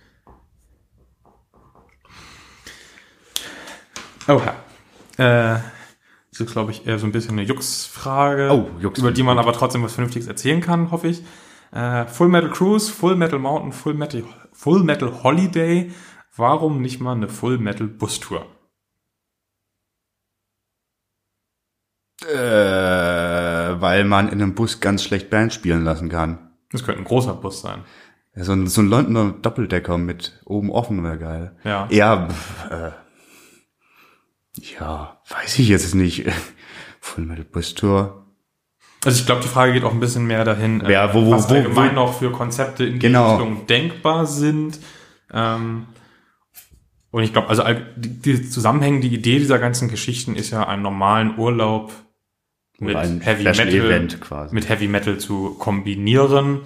[4.27, 4.55] Oha.
[5.17, 5.59] Äh,
[6.31, 9.37] das ist, glaube ich, eher so ein bisschen eine Jux-Frage, Oh, Jux über die man
[9.37, 11.23] aber trotzdem was Vernünftiges erzählen kann, hoffe ich.
[11.71, 15.91] Äh, Full Metal Cruise, Full Metal Mountain, Full Metal, Full Metal Holiday.
[16.35, 18.45] Warum nicht mal eine Full Metal Bustour?
[22.25, 22.35] Äh,
[23.81, 26.51] weil man in einem Bus ganz schlecht Band spielen lassen kann.
[26.71, 27.83] Das könnte ein großer Bus sein.
[28.35, 31.57] Ja, so, ein, so ein Londoner Doppeldecker mit oben offen wäre geil.
[31.63, 31.87] Ja.
[31.89, 32.27] Ja,
[32.69, 32.91] äh,
[34.57, 36.25] ja, weiß ich jetzt nicht.
[37.01, 38.25] Full Metal Bus Tour.
[39.03, 41.31] Also ich glaube, die Frage geht auch ein bisschen mehr dahin, äh, Ja, wo- wo-
[41.31, 43.37] was wo- allgemein wo- noch für Konzepte in Genau.
[43.37, 44.79] die Richtung denkbar sind.
[45.33, 45.87] Ähm,
[47.09, 47.63] und ich glaube, also
[47.95, 51.91] die, Zusammenhängen, die Idee dieser ganzen Geschichten ist ja einen normalen Urlaub
[52.79, 56.59] mit Heavy Metal, mit Heavy Metal zu kombinieren.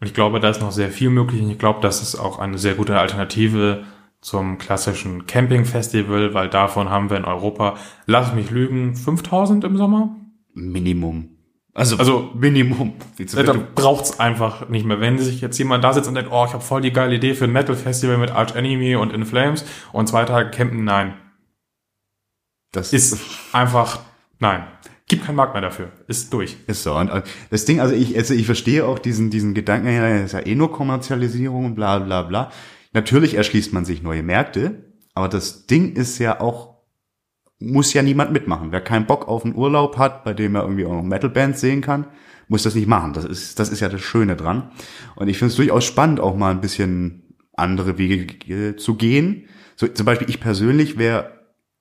[0.00, 1.40] Und ich glaube, da ist noch sehr viel möglich.
[1.40, 3.84] Und ich glaube, das ist auch eine sehr gute Alternative
[4.24, 10.16] zum klassischen Camping-Festival, weil davon haben wir in Europa, lass mich lügen, 5000 im Sommer.
[10.54, 11.28] Minimum.
[11.74, 12.94] Also, Also Minimum.
[13.34, 14.98] Dann braucht's einfach nicht mehr.
[15.00, 17.34] Wenn sich jetzt jemand da sitzt und denkt, oh, ich habe voll die geile Idee
[17.34, 21.14] für ein Metal-Festival mit Arch Enemy und In Flames und zwei Tage campen, nein.
[22.72, 23.18] das Ist
[23.52, 24.00] einfach,
[24.38, 24.64] nein.
[25.06, 25.92] Gibt keinen Markt mehr dafür.
[26.06, 26.56] Ist durch.
[26.66, 26.96] Ist so.
[26.96, 27.10] Und
[27.50, 30.54] das Ding, also ich, also ich verstehe auch diesen, diesen Gedanken, ja, ist ja eh
[30.54, 32.50] nur Kommerzialisierung und bla bla bla.
[32.94, 36.78] Natürlich erschließt man sich neue Märkte, aber das Ding ist ja auch,
[37.58, 38.72] muss ja niemand mitmachen.
[38.72, 41.80] Wer keinen Bock auf einen Urlaub hat, bei dem er irgendwie auch noch Metal-Bands sehen
[41.80, 42.06] kann,
[42.48, 43.12] muss das nicht machen.
[43.12, 44.70] Das ist, das ist ja das Schöne dran.
[45.16, 49.48] Und ich finde es durchaus spannend, auch mal ein bisschen andere Wege zu gehen.
[49.76, 51.33] So, zum Beispiel ich persönlich wäre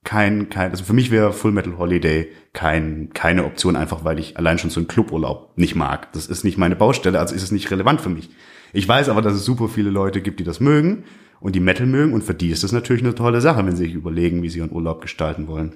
[0.03, 4.37] kein, kein, also für mich wäre Full Metal Holiday kein, keine Option, einfach weil ich
[4.37, 6.11] allein schon so einen Cluburlaub nicht mag.
[6.13, 8.29] Das ist nicht meine Baustelle, also ist es nicht relevant für mich.
[8.73, 11.03] Ich weiß aber, dass es super viele Leute gibt, die das mögen
[11.39, 13.85] und die Metal mögen und für die ist das natürlich eine tolle Sache, wenn sie
[13.85, 15.73] sich überlegen, wie sie ihren Urlaub gestalten wollen.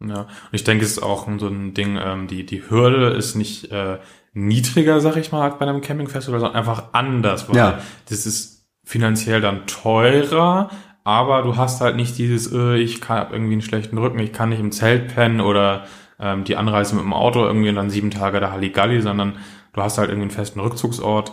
[0.00, 0.22] Ja.
[0.22, 3.70] Und ich denke, es ist auch so ein Ding, ähm, die, die Hürde ist nicht
[3.72, 3.98] äh,
[4.34, 7.78] niedriger, sag ich mal, als bei einem Campingfestival, sondern einfach anders, weil Ja.
[8.08, 10.70] das ist finanziell dann teurer,
[11.04, 14.32] aber du hast halt nicht dieses, äh, ich kann hab irgendwie einen schlechten Rücken, ich
[14.32, 15.84] kann nicht im Zelt pennen oder
[16.18, 19.36] ähm, die Anreise mit dem Auto irgendwie und dann sieben Tage da Halligalli, sondern
[19.74, 21.32] du hast halt irgendwie einen festen Rückzugsort.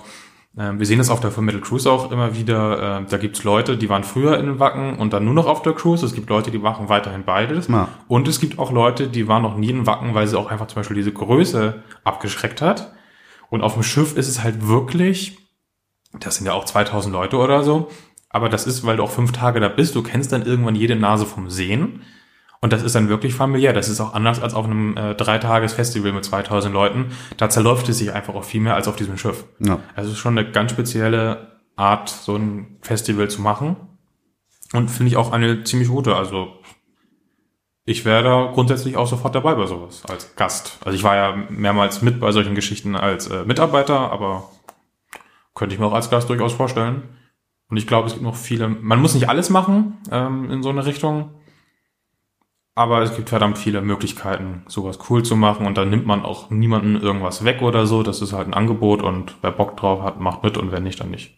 [0.57, 2.99] Ähm, wir sehen das auf der Metal Cruise auch immer wieder.
[2.99, 5.73] Äh, da gibt's Leute, die waren früher in Wacken und dann nur noch auf der
[5.73, 6.05] Cruise.
[6.05, 7.69] Es gibt Leute, die machen weiterhin beides.
[7.69, 7.87] Ja.
[8.07, 10.67] Und es gibt auch Leute, die waren noch nie in Wacken, weil sie auch einfach
[10.67, 12.93] zum Beispiel diese Größe abgeschreckt hat.
[13.49, 15.37] Und auf dem Schiff ist es halt wirklich,
[16.19, 17.89] das sind ja auch 2000 Leute oder so,
[18.31, 20.95] aber das ist, weil du auch fünf Tage da bist, du kennst dann irgendwann jede
[20.95, 22.01] Nase vom Sehen.
[22.61, 23.73] Und das ist dann wirklich familiär.
[23.73, 27.11] Das ist auch anders als auf einem äh, Dreitages-Festival mit 2000 Leuten.
[27.37, 29.45] Da zerläuft es sich einfach auch viel mehr als auf diesem Schiff.
[29.59, 29.79] Ja.
[29.95, 33.77] Also es ist schon eine ganz spezielle Art, so ein Festival zu machen.
[34.73, 36.15] Und finde ich auch eine ziemlich gute.
[36.15, 36.53] Also
[37.83, 40.77] ich wäre da grundsätzlich auch sofort dabei bei sowas als Gast.
[40.85, 44.49] Also ich war ja mehrmals mit bei solchen Geschichten als äh, Mitarbeiter, aber
[45.55, 47.03] könnte ich mir auch als Gast durchaus vorstellen.
[47.71, 48.67] Und ich glaube, es gibt noch viele.
[48.67, 51.31] Man muss nicht alles machen ähm, in so eine Richtung.
[52.75, 56.49] Aber es gibt verdammt viele Möglichkeiten, sowas cool zu machen und dann nimmt man auch
[56.49, 58.01] niemanden irgendwas weg oder so.
[58.01, 60.99] Das ist halt ein Angebot und wer Bock drauf hat, macht mit und wer nicht,
[61.01, 61.37] dann nicht.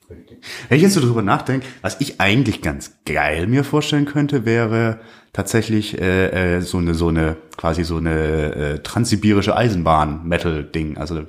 [0.69, 5.01] Wenn ich jetzt so drüber nachdenke, was ich eigentlich ganz geil mir vorstellen könnte, wäre
[5.33, 10.97] tatsächlich äh, äh, so eine so eine quasi so eine äh, transsibirische Eisenbahn Metal Ding,
[10.97, 11.23] also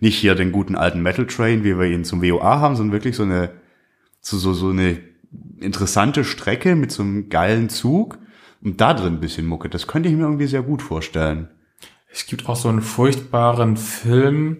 [0.00, 3.14] nicht hier den guten alten Metal Train, wie wir ihn zum WOA haben, sondern wirklich
[3.14, 3.50] so eine
[4.24, 5.00] so so, so eine
[5.60, 8.18] interessante Strecke mit so einem geilen Zug
[8.62, 9.68] und da drin ein bisschen Mucke.
[9.68, 11.48] Das könnte ich mir irgendwie sehr gut vorstellen.
[12.10, 14.58] Es gibt auch so einen furchtbaren Film,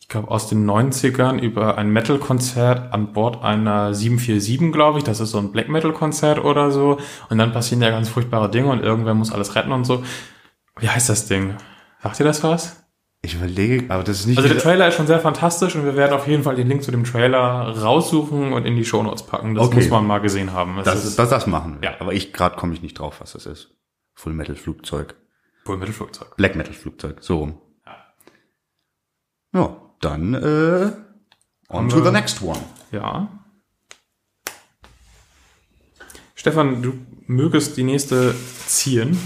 [0.00, 5.04] ich glaube aus den 90ern, über ein Metal-Konzert an Bord einer 747, glaube ich.
[5.04, 6.98] Das ist so ein Black Metal-Konzert oder so.
[7.28, 10.02] Und dann passieren ja ganz furchtbare Dinge und irgendwer muss alles retten und so.
[10.80, 11.54] Wie heißt das Ding?
[12.02, 12.87] Sagt ihr das was?
[13.20, 15.96] Ich überlege, aber das ist nicht Also der Trailer ist schon sehr fantastisch und wir
[15.96, 19.54] werden auf jeden Fall den Link zu dem Trailer raussuchen und in die Shownotes packen.
[19.56, 19.76] Das Okay.
[19.76, 20.76] muss man mal gesehen haben.
[20.76, 21.90] Das, das, ist das, das machen wir.
[21.90, 21.96] Ja.
[22.00, 23.74] Aber ich gerade komme ich nicht drauf, was das ist.
[24.14, 25.16] Full Metal Flugzeug.
[25.64, 26.36] wohl Mittelflugzeug.
[26.36, 27.60] Black Metal Flugzeug, so rum.
[27.84, 27.96] Ja.
[29.60, 30.92] Ja, dann äh,
[31.68, 32.60] on to the next one.
[32.92, 33.28] Ja.
[36.34, 36.94] Stefan, du
[37.26, 38.34] mögest die nächste
[38.66, 39.18] ziehen.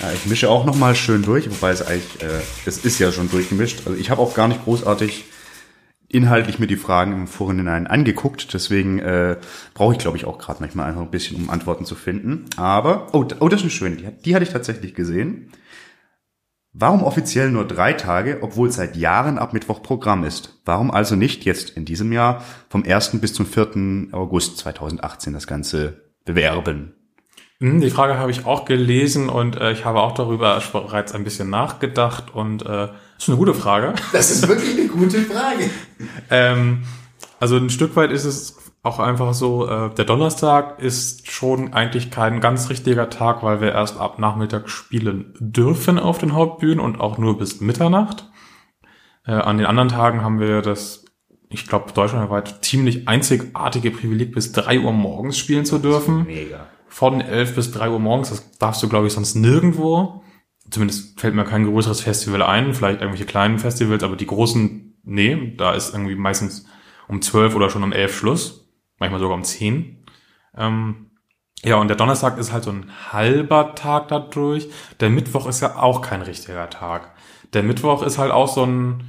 [0.00, 3.10] Ja, ich mische auch noch mal schön durch, wobei es eigentlich, äh, es ist ja
[3.10, 3.82] schon durchgemischt.
[3.86, 5.24] Also ich habe auch gar nicht großartig
[6.08, 9.36] inhaltlich mir die Fragen im Vorhinein angeguckt, deswegen äh,
[9.74, 12.46] brauche ich, glaube ich, auch gerade manchmal einfach ein bisschen, um Antworten zu finden.
[12.56, 15.52] Aber, oh, oh das ist eine schöne, die, die hatte ich tatsächlich gesehen.
[16.72, 20.60] Warum offiziell nur drei Tage, obwohl seit Jahren ab Mittwoch Programm ist?
[20.64, 23.20] Warum also nicht jetzt in diesem Jahr vom 1.
[23.20, 24.08] bis zum 4.
[24.12, 26.94] August 2018 das Ganze bewerben?
[27.60, 31.24] Hm, Die Frage habe ich auch gelesen und äh, ich habe auch darüber bereits ein
[31.24, 33.94] bisschen nachgedacht und äh, ist eine gute Frage.
[34.12, 35.68] Das ist wirklich eine gute Frage.
[36.30, 36.84] Ähm,
[37.40, 42.12] also ein Stück weit ist es auch einfach so, äh, der Donnerstag ist schon eigentlich
[42.12, 47.00] kein ganz richtiger Tag, weil wir erst ab Nachmittag spielen dürfen auf den Hauptbühnen und
[47.00, 48.30] auch nur bis Mitternacht.
[49.26, 51.04] Äh, an den anderen Tagen haben wir das,
[51.50, 56.24] ich glaube, deutschlandweit ziemlich einzigartige Privileg, bis drei Uhr morgens spielen zu dürfen.
[56.24, 56.68] Mega.
[56.88, 60.22] Von 11 bis 3 Uhr morgens, das darfst du, glaube ich, sonst nirgendwo.
[60.70, 65.54] Zumindest fällt mir kein größeres Festival ein, vielleicht irgendwelche kleinen Festivals, aber die großen, nee,
[65.56, 66.66] da ist irgendwie meistens
[67.08, 70.04] um 12 oder schon um 11 Schluss, manchmal sogar um 10.
[70.56, 71.08] Ähm,
[71.64, 74.68] ja, und der Donnerstag ist halt so ein halber Tag dadurch.
[75.00, 77.14] Der Mittwoch ist ja auch kein richtiger Tag.
[77.52, 79.04] Der Mittwoch ist halt auch so ein,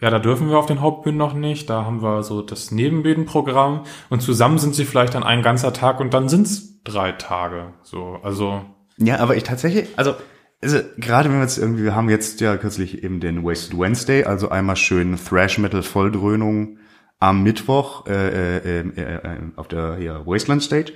[0.00, 1.68] ja, da dürfen wir auf den Hauptbühnen noch nicht.
[1.68, 6.00] Da haben wir so das Nebenbühnenprogramm und zusammen sind sie vielleicht dann ein ganzer Tag
[6.00, 7.72] und dann sind's drei Tage.
[7.82, 8.64] So, also
[8.98, 10.14] Ja, aber ich tatsächlich, also,
[10.62, 14.24] also gerade wenn wir jetzt irgendwie, wir haben jetzt ja kürzlich eben den Wasted Wednesday,
[14.24, 16.78] also einmal schön Thrash Metal Volldröhnung
[17.20, 20.92] am Mittwoch äh, äh, äh, äh, auf der hier, Wasteland Stage.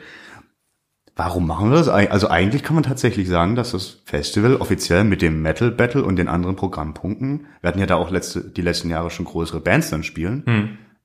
[1.17, 1.89] Warum machen wir das?
[1.89, 6.15] Also eigentlich kann man tatsächlich sagen, dass das Festival offiziell mit dem Metal Battle und
[6.15, 9.91] den anderen Programmpunkten, wir hatten ja da auch letzte, die letzten Jahre schon größere Bands
[9.91, 10.45] dann spielen.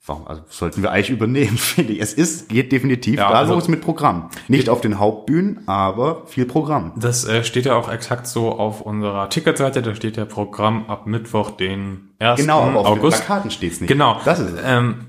[0.05, 2.01] Warum, also sollten wir eigentlich übernehmen, finde ich.
[2.01, 4.29] Es ist, geht definitiv Ja, da also- los mit Programm.
[4.49, 6.91] Nicht auf den Hauptbühnen, aber viel Programm.
[6.97, 9.81] das äh, steht ja auch exakt so auf unserer Ticketseite.
[9.81, 12.39] Da steht ja Programm ab Mittwoch, den 1.
[12.41, 13.19] Genau, aber auf August.
[13.19, 13.87] den Plakaten steht's nicht.
[13.87, 14.19] Genau.
[14.25, 14.59] Das ist es.
[14.65, 15.05] Ähm,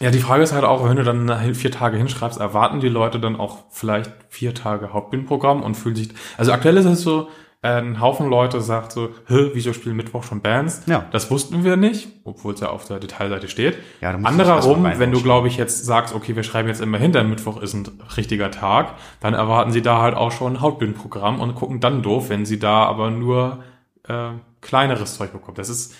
[0.00, 3.20] ja, die Frage ist halt auch, wenn du dann vier Tage hinschreibst, erwarten die Leute
[3.20, 6.10] dann auch vielleicht vier Tage Hauptbühnenprogramm und fühlen sich.
[6.38, 7.28] Also aktuell ist es so,
[7.62, 10.82] ein Haufen Leute sagt so, Hä, wieso spielen Mittwoch schon Bands?
[10.86, 11.06] Ja.
[11.12, 13.76] Das wussten wir nicht, obwohl es ja auf der Detailseite steht.
[14.00, 16.36] Ja, da muss ich Anderer erst mal rum, wenn du, glaube ich, jetzt sagst, okay,
[16.36, 20.14] wir schreiben jetzt immer hinter, Mittwoch ist ein richtiger Tag, dann erwarten sie da halt
[20.14, 23.62] auch schon ein Hauptbühnenprogramm und gucken dann doof, wenn sie da aber nur
[24.08, 24.30] äh,
[24.62, 25.56] kleineres Zeug bekommen.
[25.56, 25.94] Das ist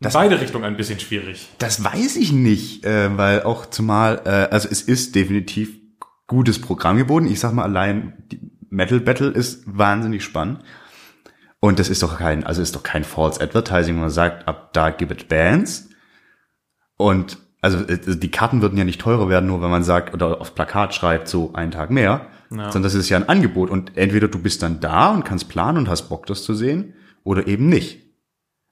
[0.00, 1.48] in beide Richtungen ein bisschen schwierig.
[1.58, 5.76] Das weiß ich nicht, äh, weil auch zumal, äh, also es ist definitiv
[6.26, 7.26] gutes Programm geboten.
[7.26, 10.60] Ich sag mal allein, die Metal Battle ist wahnsinnig spannend.
[11.64, 14.74] Und das ist doch kein, also ist doch kein False Advertising, wenn man sagt, ab
[14.74, 15.88] da gibt es Bands.
[16.98, 20.42] Und also äh, die Karten würden ja nicht teurer werden, nur wenn man sagt oder
[20.42, 22.70] aufs Plakat schreibt, so einen Tag mehr, Ja.
[22.70, 25.78] sondern das ist ja ein Angebot und entweder du bist dann da und kannst planen
[25.78, 28.12] und hast Bock, das zu sehen, oder eben nicht.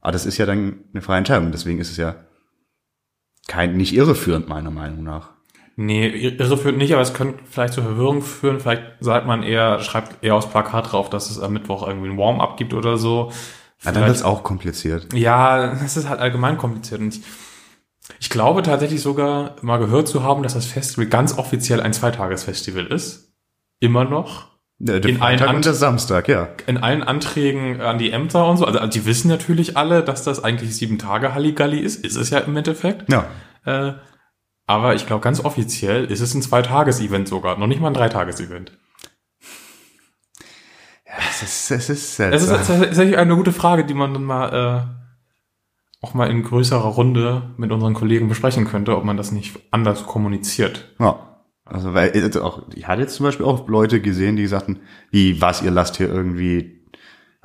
[0.02, 2.26] Aber das ist ja dann eine freie Entscheidung, deswegen ist es ja
[3.48, 5.30] kein, nicht irreführend, meiner Meinung nach.
[5.84, 8.60] Nee, irreführend nicht, aber es könnte vielleicht zur Verwirrung führen.
[8.60, 12.16] Vielleicht sagt man eher, schreibt eher aufs Plakat drauf, dass es am Mittwoch irgendwie ein
[12.16, 13.32] Warm-up gibt oder so.
[13.84, 15.12] Ja, dann wird's auch kompliziert.
[15.12, 17.00] Ja, das ist halt allgemein kompliziert.
[17.00, 17.22] Und ich,
[18.20, 22.86] ich glaube tatsächlich sogar mal gehört zu haben, dass das Festival ganz offiziell ein Zweitagesfestival
[22.86, 23.32] ist.
[23.80, 24.52] Immer noch.
[24.78, 26.48] Ja, In allen Freitag und der Samstag, ja.
[26.68, 28.66] In allen Anträgen an die Ämter und so.
[28.66, 32.04] Also die wissen natürlich alle, dass das eigentlich sieben Tage Halligalli ist.
[32.04, 33.10] Ist es ja im Endeffekt.
[33.10, 33.26] Ja.
[33.64, 33.94] Äh,
[34.66, 37.58] aber ich glaube, ganz offiziell ist es ein Zweitages-Event sogar.
[37.58, 38.78] Noch nicht mal ein Dreitages-Event.
[41.30, 42.80] Es ist, es ist Das ist seltsam.
[42.80, 44.48] tatsächlich eine gute Frage, die man dann mal
[44.88, 49.58] äh, auch mal in größerer Runde mit unseren Kollegen besprechen könnte, ob man das nicht
[49.70, 50.94] anders kommuniziert.
[50.98, 51.28] Ja.
[51.64, 55.40] Also, weil, also auch, ich hatte jetzt zum Beispiel auch Leute gesehen, die sagten, wie,
[55.40, 56.81] was, ihr lasst hier irgendwie,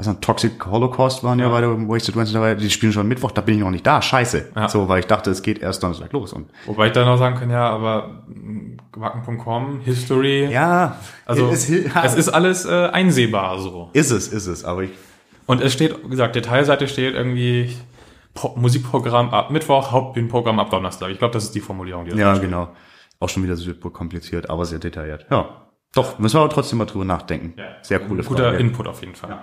[0.05, 1.51] noch, Toxic Holocaust waren ja, Ja.
[1.51, 3.99] bei der Wasted Wednesday dabei, die spielen schon Mittwoch, da bin ich noch nicht da,
[4.01, 4.51] scheiße.
[4.55, 4.69] Ja.
[4.69, 6.51] So, weil ich dachte, es geht erst Donnerstag los und.
[6.67, 11.93] Wobei ich dann noch sagen kann, ja, aber mh, Wacken.com, History, Ja, also es, es,
[11.93, 13.89] ja, ist alles äh, einsehbar so.
[13.93, 14.91] ist es, ist es, aber ich,
[15.47, 17.75] Und es steht, wie gesagt, Detailseite steht irgendwie
[18.35, 21.09] Pro Musikprogramm ab Mittwoch, Hauptbühnenprogramm ab Donnerstag.
[21.09, 22.43] Ich glaube, das ist die Formulierung, die da ja, steht.
[22.49, 22.69] genau.
[23.19, 25.25] Auch schon wieder super kompliziert, aber sehr detailliert.
[25.31, 25.63] Ja.
[25.95, 27.53] Doch, müssen wir aber trotzdem mal drüber nachdenken.
[27.57, 27.65] Ja.
[27.81, 28.57] Sehr coole Guter Frage.
[28.57, 29.39] Input auf jeden Fall.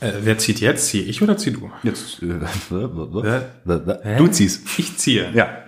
[0.00, 0.88] Äh, wer zieht jetzt?
[0.88, 1.70] Ziehe ich oder zieh du?
[1.82, 2.38] Jetzt, äh,
[4.18, 4.62] du ziehst.
[4.78, 5.30] Ich ziehe.
[5.32, 5.66] Ja,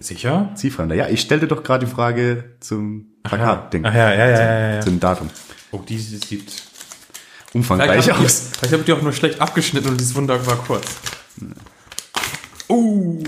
[0.00, 0.52] Sicher?
[0.54, 0.94] Ziehfremder.
[0.94, 3.84] Ja, ich stellte doch gerade die Frage zum Plakat-Ding.
[3.84, 4.80] Ach ja, ja, ja, ja, ja.
[4.80, 5.28] Zum Datum.
[5.72, 6.62] Oh, die sieht vielleicht
[7.52, 8.50] Umfangreich habe ich, aus.
[8.52, 10.96] vielleicht hab ich die auch nur schlecht abgeschnitten und dieses Wunder war kurz.
[12.68, 13.22] Uh.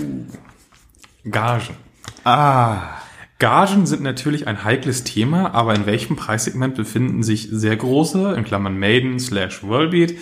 [1.29, 1.75] Gagen.
[2.23, 3.01] Ah.
[3.41, 8.43] Gagen sind natürlich ein heikles Thema, aber in welchem Preissegment befinden sich sehr große, in
[8.43, 10.13] Klammern Maiden slash Worldbeat,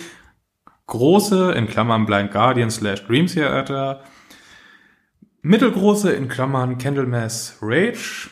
[0.86, 4.04] große, in Klammern Blind Guardian slash Dream Theater,
[5.42, 8.30] mittelgroße, in Klammern Candlemass Rage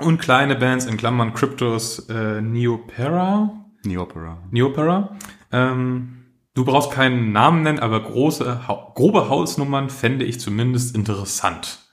[0.00, 4.42] und kleine Bands, in Klammern Cryptos äh, Neopera, Neopera.
[4.50, 5.16] Neopera.
[5.52, 8.62] Ähm, du brauchst keinen Namen nennen, aber große,
[8.96, 11.87] grobe Hausnummern fände ich zumindest interessant.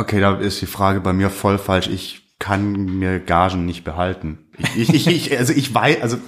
[0.00, 1.88] Okay, da ist die Frage bei mir voll falsch.
[1.88, 4.50] Ich kann mir Gagen nicht behalten.
[4.76, 6.18] Ich, ich, ich, also ich weiß, also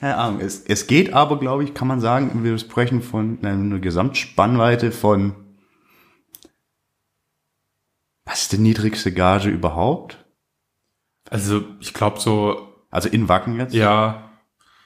[0.00, 3.78] keine Ahnung, es, es geht aber, glaube ich, kann man sagen, wir sprechen von einer
[3.78, 5.36] Gesamtspannweite von
[8.24, 10.24] was ist die niedrigste Gage überhaupt?
[11.30, 13.74] Also ich glaube so Also in Wacken jetzt?
[13.74, 14.31] Ja,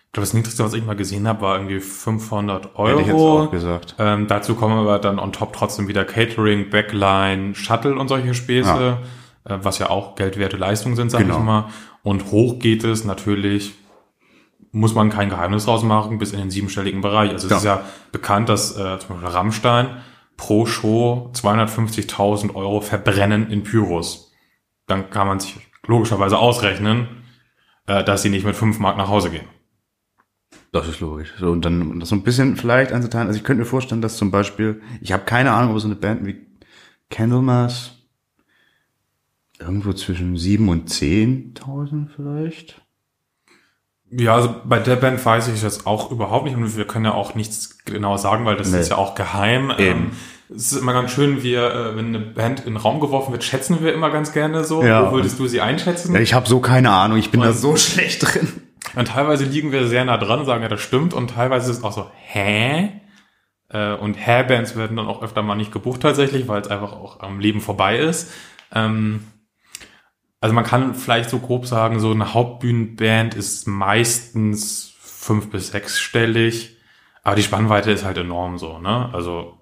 [0.06, 3.16] ich glaube, das Niedrigste, was ich mal gesehen habe, war irgendwie 500 Hätte ich jetzt
[3.16, 3.42] Euro.
[3.44, 3.94] auch gesagt.
[3.98, 8.96] Ähm, dazu kommen aber dann on top trotzdem wieder Catering, Backline, Shuttle und solche Späße,
[9.44, 11.38] äh, was ja auch geldwerte Leistungen sind, sag Genau.
[11.38, 11.64] ich mal.
[12.02, 13.74] Und hoch geht es natürlich,
[14.72, 17.30] muss man kein Geheimnis rausmachen, bis in den siebenstelligen Bereich.
[17.32, 17.56] Also es Ja.
[17.58, 17.80] ist ja
[18.12, 19.88] bekannt, dass äh, zum Beispiel Rammstein
[20.38, 24.32] pro Show 250.000 Euro verbrennen in Pyros.
[24.86, 27.08] Dann kann man sich logischerweise ausrechnen,
[27.86, 29.46] äh, dass sie nicht mit 5 Mark nach Hause gehen.
[30.78, 31.32] Das ist logisch.
[31.38, 33.28] So, und dann das so ein bisschen vielleicht einzuteilen.
[33.28, 35.96] Also ich könnte mir vorstellen, dass zum Beispiel, ich habe keine Ahnung, aber so eine
[35.96, 36.36] Band wie
[37.10, 37.92] Candlemas
[39.58, 42.82] irgendwo zwischen sieben und 10.000 vielleicht.
[44.10, 47.14] Ja, also bei der Band weiß ich das auch überhaupt nicht und wir können ja
[47.14, 48.80] auch nichts genau sagen, weil das Nee.
[48.80, 49.72] ist ja auch geheim.
[49.78, 50.10] Ähm,
[50.48, 53.42] es ist immer ganz schön, wir, äh, wenn eine Band in den Raum geworfen wird,
[53.42, 54.82] schätzen wir immer ganz gerne so.
[54.84, 55.08] Ja.
[55.10, 56.14] Wo würdest du sie einschätzen?
[56.14, 58.48] Ja, ich habe so keine Ahnung, ich bin da Und- so schlecht drin.
[58.94, 61.12] Und teilweise liegen wir sehr nah dran sagen, ja, das stimmt.
[61.12, 63.00] Und teilweise ist es auch so, hä?
[63.68, 67.20] Äh, Und Hä-Bands werden dann auch öfter mal nicht gebucht tatsächlich, weil es einfach auch
[67.20, 68.32] am Leben vorbei ist.
[68.72, 69.24] Ähm,
[70.40, 76.76] Also man kann vielleicht so grob sagen, so eine Hauptbühnenband ist meistens fünf- bis sechsstellig.
[77.22, 79.10] Aber die Spannweite ist halt enorm so, ne?
[79.12, 79.58] Also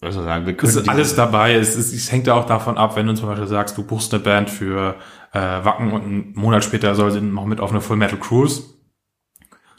[0.00, 1.54] Also sagen, wir es können ist alles dabei.
[1.54, 4.14] Es, ist, es hängt ja auch davon ab, wenn du zum Beispiel sagst, du buchst
[4.14, 4.94] eine Band für
[5.32, 8.62] äh, Wacken und einen Monat später soll sie noch mit auf eine Full Metal Cruise.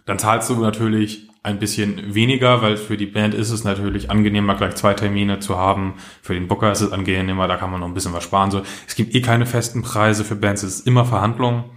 [0.06, 4.56] Dann zahlst du natürlich ein bisschen weniger, weil für die Band ist es natürlich angenehmer,
[4.56, 5.94] gleich zwei Termine zu haben.
[6.22, 8.52] Für den Booker ist es angenehmer, da kann man noch ein bisschen was sparen.
[8.52, 11.70] So, es gibt eh keine festen Preise für Bands, es ist immer Verhandlung.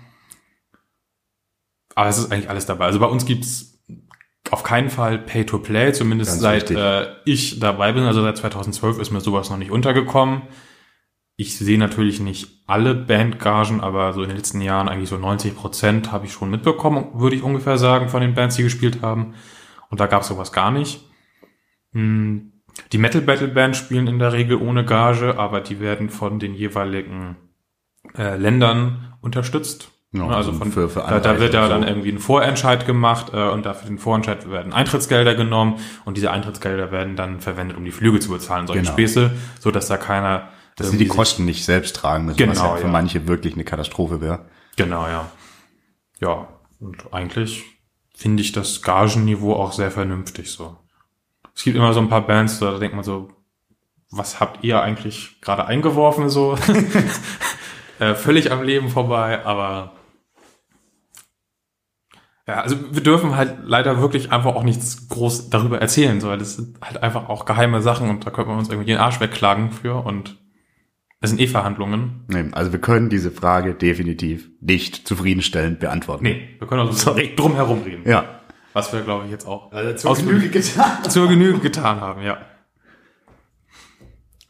[1.95, 2.87] Aber es ist eigentlich alles dabei.
[2.87, 3.72] Also bei uns gibt's
[4.53, 9.11] auf keinen Fall Pay-to-Play, zumindest Ganz seit äh, ich dabei bin, also seit 2012 ist
[9.11, 10.43] mir sowas noch nicht untergekommen.
[11.37, 15.57] Ich sehe natürlich nicht alle Bandgagen, aber so in den letzten Jahren eigentlich so 90
[15.57, 19.35] Prozent habe ich schon mitbekommen, würde ich ungefähr sagen, von den Bands, die gespielt haben.
[19.88, 21.01] Und da gab es sowas gar nicht.
[21.93, 22.53] Hm,
[22.93, 26.55] Die Metal Battle Band spielen in der Regel ohne Gage, aber die werden von den
[26.55, 27.37] jeweiligen
[28.19, 29.91] äh, Ländern unterstützt.
[30.14, 33.33] Ja, also also von, für- für da, da wird ja dann irgendwie ein Vorentscheid gemacht
[33.33, 37.85] äh, und dafür den Vorentscheid werden Eintrittsgelder genommen und diese Eintrittsgelder werden dann verwendet, um
[37.87, 38.92] die Flüge zu bezahlen, solche Genau.
[38.92, 42.72] Späße, so dass da keiner Dass sie die Kosten nicht selbst tragen müssen, was Genau,
[42.75, 42.92] ja für ja.
[42.92, 44.46] manche wirklich eine Katastrophe wäre.
[44.77, 45.31] Genau, ja.
[46.20, 46.46] Ja,
[46.79, 47.64] und eigentlich
[48.14, 50.77] finde ich das Gagenniveau auch sehr vernünftig so.
[51.55, 53.29] Es gibt immer so ein paar Bands, da denkt man so,
[54.11, 56.55] was habt ihr eigentlich gerade eingeworfen so?
[57.98, 59.92] äh, völlig am Leben vorbei, aber
[62.49, 66.39] ja, also wir dürfen halt leider wirklich einfach auch nichts groß darüber erzählen, so, weil
[66.39, 69.21] das sind halt einfach auch geheime Sachen und da könnte man uns irgendwie den Arsch
[69.21, 70.39] wegklagen für und
[71.21, 72.25] es sind eh Verhandlungen.
[72.27, 76.25] Nee, also wir können diese Frage definitiv nicht zufriedenstellend beantworten.
[76.25, 77.35] Nee, wir können also Sorry.
[77.37, 78.09] drum herum reden.
[78.09, 78.41] Ja.
[78.73, 81.05] Was wir, glaube ich, jetzt auch Also aus- getan.
[81.09, 82.39] zur Genüge getan haben, ja.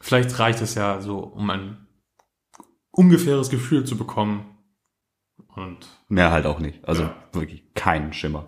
[0.01, 1.87] Vielleicht reicht es ja so, um ein
[2.91, 4.57] ungefähres Gefühl zu bekommen.
[5.55, 6.87] Und Mehr halt auch nicht.
[6.87, 7.15] Also Ja.
[7.31, 8.45] wirklich keinen Schimmer.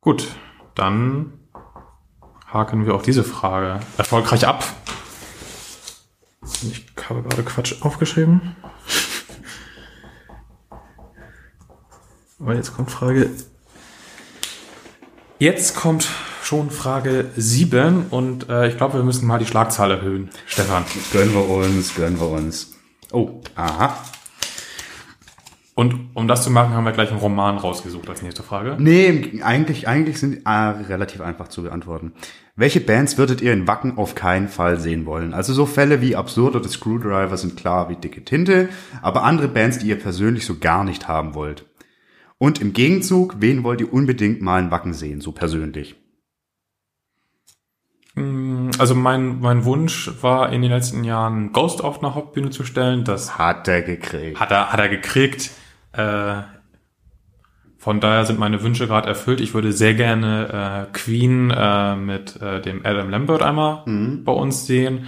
[0.00, 0.26] gut,
[0.74, 1.32] dann
[2.46, 4.64] haken wir auch diese Frage erfolgreich ab.
[6.62, 8.56] Ich habe gerade Quatsch aufgeschrieben.
[12.40, 13.30] Aber jetzt kommt Frage.
[15.38, 16.08] Jetzt kommt
[16.42, 20.30] schon Frage 7 und äh, ich glaube, wir müssen mal die Schlagzahl erhöhen.
[20.46, 20.84] Stefan.
[21.12, 22.72] Gönnen wir uns, gönnen wir uns.
[23.12, 23.96] Oh, aha.
[25.78, 28.74] Und um das zu machen, haben wir gleich einen Roman rausgesucht als nächste Frage.
[28.80, 32.14] Nee, eigentlich, eigentlich sind äh, relativ einfach zu beantworten.
[32.56, 35.32] Welche Bands würdet ihr in Wacken auf keinen Fall sehen wollen?
[35.32, 38.70] Also so Fälle wie Absurd oder Screwdriver sind klar wie dicke Tinte,
[39.02, 41.64] aber andere Bands, die ihr persönlich so gar nicht haben wollt.
[42.38, 45.94] Und im Gegenzug, wen wollt ihr unbedingt mal in Wacken sehen, so persönlich?
[48.16, 53.04] Also mein, mein Wunsch war in den letzten Jahren Ghost auf einer Hauptbühne zu stellen.
[53.04, 54.40] Das Hat er gekriegt.
[54.40, 55.52] hat er, hat er gekriegt.
[55.92, 56.42] Äh,
[57.78, 59.40] von daher sind meine Wünsche gerade erfüllt.
[59.40, 63.82] Ich würde sehr gerne äh, Queen äh, mit äh, dem Adam Lambert einmal
[64.24, 65.06] bei uns sehen.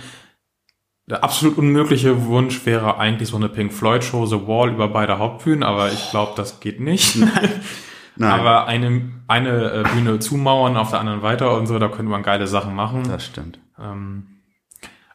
[1.06, 5.18] Der absolut unmögliche Wunsch wäre eigentlich so eine Pink Floyd Show The Wall über beide
[5.18, 7.16] Hauptbühnen, aber ich glaube, das geht nicht.
[8.16, 12.10] Nein, aber eine, eine äh, Bühne zumauern, auf der anderen weiter und so, da könnte
[12.10, 13.02] man geile Sachen machen.
[13.08, 13.58] das stimmt.
[13.80, 14.26] ähm,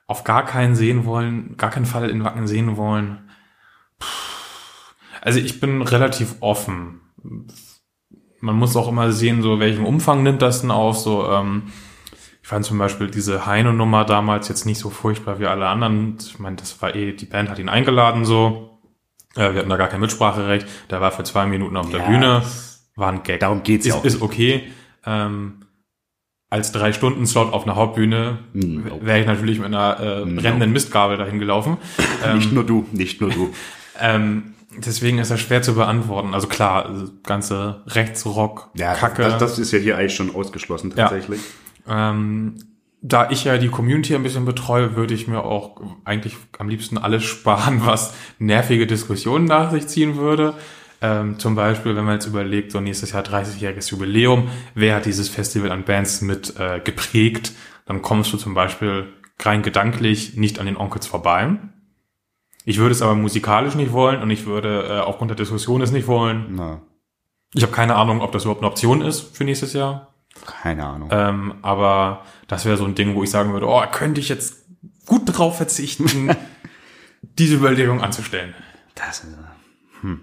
[0.07, 3.29] auf gar keinen sehen wollen, gar keinen Fall in Wacken sehen wollen.
[3.97, 4.34] Puh.
[5.25, 7.01] Also ich bin relativ offen.
[8.41, 10.97] Man muss auch immer sehen, so welchen Umfang nimmt das denn auf.
[10.99, 11.63] So, ähm,
[12.43, 16.17] ich fand zum Beispiel diese Heine-Nummer damals jetzt nicht so furchtbar wie alle anderen.
[16.19, 18.79] Ich meine, das war eh, die Band hat ihn eingeladen so.
[19.35, 20.67] Äh, wir hatten da gar kein Mitspracherecht.
[20.91, 22.43] Der war für zwei Minuten auf der Ja, Bühne.
[22.95, 23.39] War ein Gag.
[23.39, 24.05] Darum geht's ja ist, auch.
[24.05, 24.63] ist okay.
[25.07, 25.61] Ähm,
[26.51, 28.99] als drei Stunden Slot auf einer Hauptbühne No.
[29.01, 31.77] wäre ich natürlich mit einer äh, brennenden Mistgabel dahin gelaufen.
[32.35, 33.49] nicht nur du, nicht nur du.
[33.97, 36.33] Ähm, deswegen ist das schwer zu beantworten.
[36.33, 36.89] Also klar,
[37.23, 39.23] ganze Rechtsrock, Kacke.
[39.23, 41.07] Das, das ist ja hier eigentlich schon ausgeschlossen Ja.
[41.07, 41.41] tatsächlich.
[41.87, 42.55] Ähm,
[43.01, 46.97] da ich ja die Community ein bisschen betreue, würde ich mir auch eigentlich am liebsten
[46.97, 50.55] alles sparen, was nervige Diskussionen nach sich ziehen würde.
[51.01, 55.29] Ähm, zum Beispiel, wenn man jetzt überlegt, so nächstes Jahr 30-jähriges Jubiläum, wer hat dieses
[55.29, 57.51] Festival an Bands mit äh, geprägt,
[57.85, 59.07] dann kommst du zum Beispiel
[59.41, 61.57] rein gedanklich nicht an den Onkels vorbei.
[62.65, 65.91] Ich würde es aber musikalisch nicht wollen und ich würde äh, aufgrund der Diskussion es
[65.91, 66.47] nicht wollen.
[66.49, 66.81] Na,
[67.53, 70.13] Ich habe keine Ahnung, ob das überhaupt eine Option ist für nächstes Jahr.
[70.45, 71.09] keine Ahnung.
[71.11, 74.65] Ähm, aber das wäre so ein Ding, wo ich sagen würde, oh, könnte ich jetzt
[75.05, 76.35] gut drauf verzichten,
[77.21, 78.53] diese Überlegung anzustellen.
[78.95, 79.37] Das ist,
[80.01, 80.21] hm.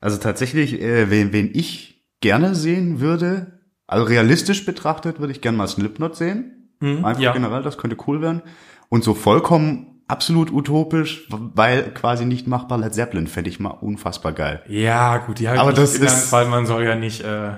[0.00, 5.58] Also tatsächlich, äh, wen, wen ich gerne sehen würde, also realistisch betrachtet, würde ich gerne
[5.58, 6.70] mal Slipknot sehen.
[6.80, 7.32] Einfach ja.
[7.32, 8.42] generell, das könnte cool werden.
[8.88, 14.32] Und so vollkommen absolut utopisch, weil quasi nicht machbar, Led Zeppelin fände ich mal unfassbar
[14.32, 14.62] geil.
[14.68, 17.52] Ja, gut, die habe Aber ich das genannt, ist- weil man soll ja nicht, äh,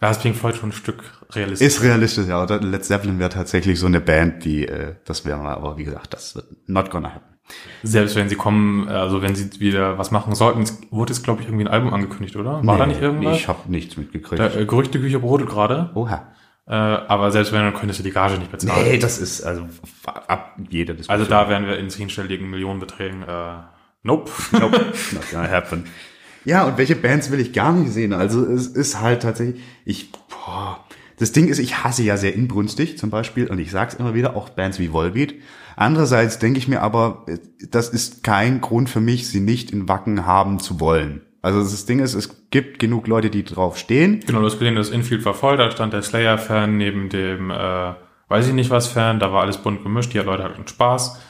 [0.00, 1.66] da ist Pink Floyd schon ein Stück realistisch.
[1.66, 2.42] Ist realistisch, ja.
[2.42, 5.84] Oder Led Zeppelin wäre tatsächlich so eine Band, die, äh, das wäre mal, aber wie
[5.84, 7.26] gesagt, das wird not gonna happen.
[7.82, 11.48] Selbst wenn sie kommen, also wenn sie wieder was machen sollten, wurde es, glaube ich,
[11.48, 12.64] irgendwie ein Album angekündigt, oder?
[12.64, 13.32] War da nicht irgendwas?
[13.32, 14.40] Nee, ich habe nichts mitgekriegt.
[14.40, 15.90] da, äh, Gerüchteküche brodelt gerade.
[15.94, 16.28] Oha.
[16.66, 18.84] Äh, aber selbst wenn, dann könntest du die Gage nicht bezahlen.
[18.84, 19.66] Nee, das ist also
[20.04, 21.20] ab jeder Diskussion.
[21.20, 23.22] Also da wären wir in zehnstelligen Millionenbeträgen.
[23.22, 23.54] Äh,
[24.02, 24.30] nope.
[24.52, 24.78] Nope,
[25.12, 25.84] not gonna happen.
[26.44, 28.12] Ja, und welche Bands will ich gar nicht sehen?
[28.12, 30.84] Also es ist halt tatsächlich, ich, boah,
[31.18, 34.34] das Ding ist, ich hasse ja sehr inbrünstig zum Beispiel, und ich sag's immer wieder,
[34.36, 35.34] auch Bands wie Volbeat.
[35.76, 37.38] Andererseits denke ich mir aber, äh,
[37.70, 41.22] das ist kein Grund für mich, sie nicht in Wacken haben zu wollen.
[41.42, 44.20] Also das Ding ist, es gibt genug Leute, die drauf stehen.
[44.20, 47.94] Genau, du hast gesehen, das Infield war voll, da stand der Slayer-Fan neben dem, äh,
[48.28, 51.20] weiß ich nicht was Fan, da war alles bunt gemischt, die Leute hatten Spaß.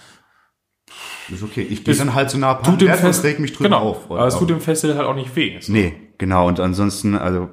[1.31, 1.63] Ist okay.
[1.63, 4.11] Ich bin dann halt so nah Tut dem Fest, reg mich drüber genau, auf.
[4.11, 5.59] aber es tut dem Festival halt auch nicht weh.
[5.61, 5.73] So.
[5.73, 6.47] Nee, genau.
[6.47, 7.49] Und ansonsten, also,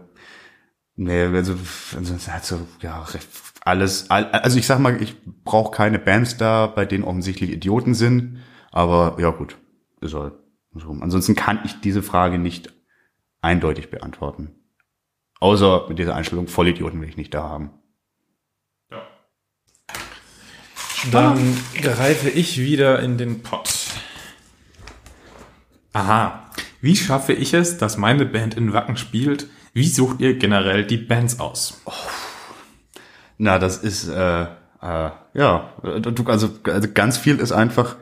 [0.95, 1.55] nee, also,
[1.95, 3.05] ansonsten hat so, ja,
[3.63, 7.93] alles, all- also ich sag mal, ich brauche keine Bands da, bei denen offensichtlich Idioten
[7.93, 8.39] sind,
[8.71, 9.55] aber ja gut,
[10.01, 10.33] ist halt.
[10.73, 12.73] Ansonsten kann ich diese Frage nicht
[13.41, 14.55] eindeutig beantworten.
[15.39, 17.71] Außer mit dieser Einstellung, Vollidioten will ich nicht da haben.
[18.91, 19.01] Ja.
[21.11, 23.87] Dann greife ich wieder in den Pott.
[25.93, 26.51] Aha.
[26.81, 29.47] Wie schaffe ich es, dass meine Band in Wacken spielt?
[29.73, 31.81] Wie sucht ihr generell die Bands aus?
[33.37, 34.47] Na, das ist, äh, äh,
[35.33, 37.95] ja, du, also, also ganz viel ist einfach,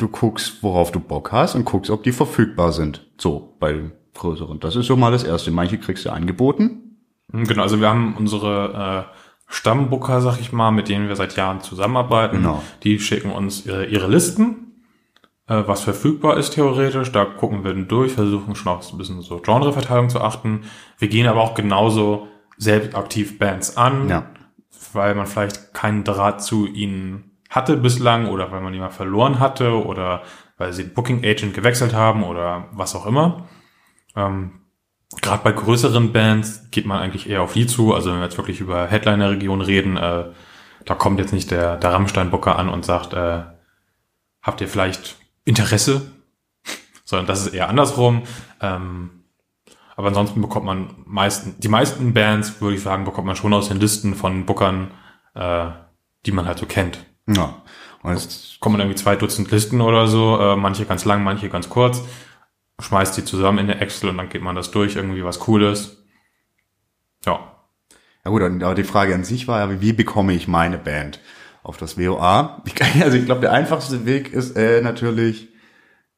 [0.00, 3.06] du guckst, worauf du Bock hast und guckst, ob die verfügbar sind.
[3.18, 4.58] So, bei größeren.
[4.60, 5.50] Das ist so mal das Erste.
[5.50, 6.98] Manche kriegst du angeboten.
[7.32, 9.14] Hm, Genau, also wir haben unsere äh,
[9.52, 12.36] Stammbooker, sag ich mal, mit denen wir seit Jahren zusammenarbeiten.
[12.38, 12.62] Genau.
[12.82, 14.82] Die schicken uns ihre, ihre Listen,
[15.46, 17.12] äh, was verfügbar ist theoretisch.
[17.12, 20.62] Da gucken wir dann durch, versuchen schon auch so ein bisschen so Genreverteilung zu achten.
[20.98, 22.28] Wir gehen aber auch genauso
[22.58, 24.26] selbst aktiv Bands an, Ja.
[24.92, 29.84] weil man vielleicht keinen Draht zu ihnen hatte bislang oder weil man jemanden verloren hatte
[29.84, 30.22] oder
[30.56, 33.48] weil sie den Booking Agent gewechselt haben oder was auch immer.
[34.16, 34.52] Ähm,
[35.20, 37.92] Gerade bei größeren Bands geht man eigentlich eher auf die zu.
[37.94, 40.26] Also wenn wir jetzt wirklich über Headliner-Region reden, äh,
[40.84, 43.42] da kommt jetzt nicht der, der Rammstein-Booker an und sagt, äh,
[44.40, 46.12] habt ihr vielleicht Interesse?
[47.04, 48.22] Sondern das ist eher andersrum.
[48.60, 49.24] Ähm,
[49.96, 53.68] aber ansonsten bekommt man meisten, die meisten Bands, würde ich sagen, bekommt man schon aus
[53.68, 54.92] den Listen von Bookern,
[55.34, 55.66] äh,
[56.24, 57.04] die man halt so kennt.
[57.28, 57.62] Ja.
[58.02, 61.68] Und es, Kommen irgendwie zwei Dutzend Listen oder so, äh, manche ganz lang, manche ganz
[61.68, 62.02] kurz,
[62.78, 66.04] schmeißt die zusammen in der Excel und dann geht man das durch, irgendwie was Cooles.
[67.24, 67.40] Ja.
[68.24, 71.20] ja gut, aber die Frage an sich war ja, wie bekomme ich meine Band
[71.62, 72.62] auf das WOA?
[72.66, 75.48] Ich, also ich glaube, der einfachste Weg ist äh, natürlich,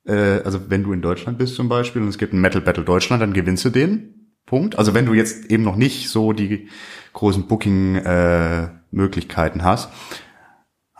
[0.05, 2.85] äh, also wenn du in Deutschland bist zum Beispiel und es gibt einen Metal Battle
[2.85, 4.19] Deutschland, dann gewinnst du den.
[4.47, 4.77] Punkt.
[4.77, 6.69] Also wenn du jetzt eben noch nicht so die
[7.13, 9.91] großen Booking-Möglichkeiten hast.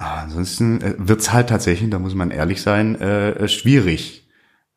[0.03, 4.29] Ah, ansonsten äh, wird's halt tatsächlich, da muss man ehrlich sein, äh, äh, schwierig.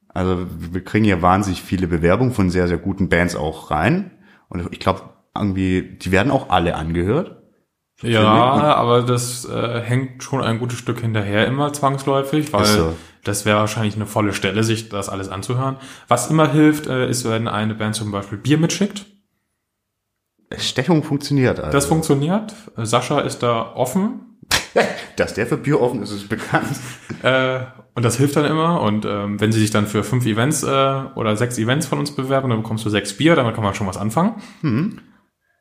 [0.07, 4.11] Also wir kriegen ja wahnsinnig viele Bewerbungen von sehr, sehr guten Bands auch rein.
[4.49, 5.01] Und ich glaube,
[5.35, 7.41] irgendwie, die werden auch alle angehört.
[8.03, 12.95] Ja, aber das äh, hängt schon ein gutes Stück hinterher immer zwangsläufig, weil so.
[13.23, 15.77] das wäre wahrscheinlich eine volle Stelle, sich das alles anzuhören.
[16.07, 19.05] Was immer hilft, äh, ist, wenn eine Band zum Beispiel Bier mitschickt.
[20.55, 21.59] Stechung funktioniert.
[21.59, 21.71] Also.
[21.71, 22.53] Das funktioniert.
[22.77, 24.24] Sascha ist da offen.
[25.15, 26.77] Dass der für Bier offen ist, ist bekannt.
[27.23, 27.59] Äh,
[27.93, 28.81] und das hilft dann immer.
[28.81, 32.11] Und ähm, wenn sie sich dann für fünf Events äh, oder sechs Events von uns
[32.11, 34.41] bewerben, dann bekommst du sechs Bier, damit kann man schon was anfangen.
[34.61, 34.99] Hm.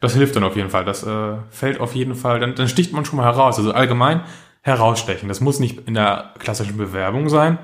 [0.01, 0.85] Das hilft dann auf jeden Fall.
[0.85, 3.57] Das äh, fällt auf jeden Fall, dann, dann sticht man schon mal heraus.
[3.59, 4.23] Also allgemein
[4.62, 5.29] herausstechen.
[5.29, 7.59] Das muss nicht in der klassischen Bewerbung sein,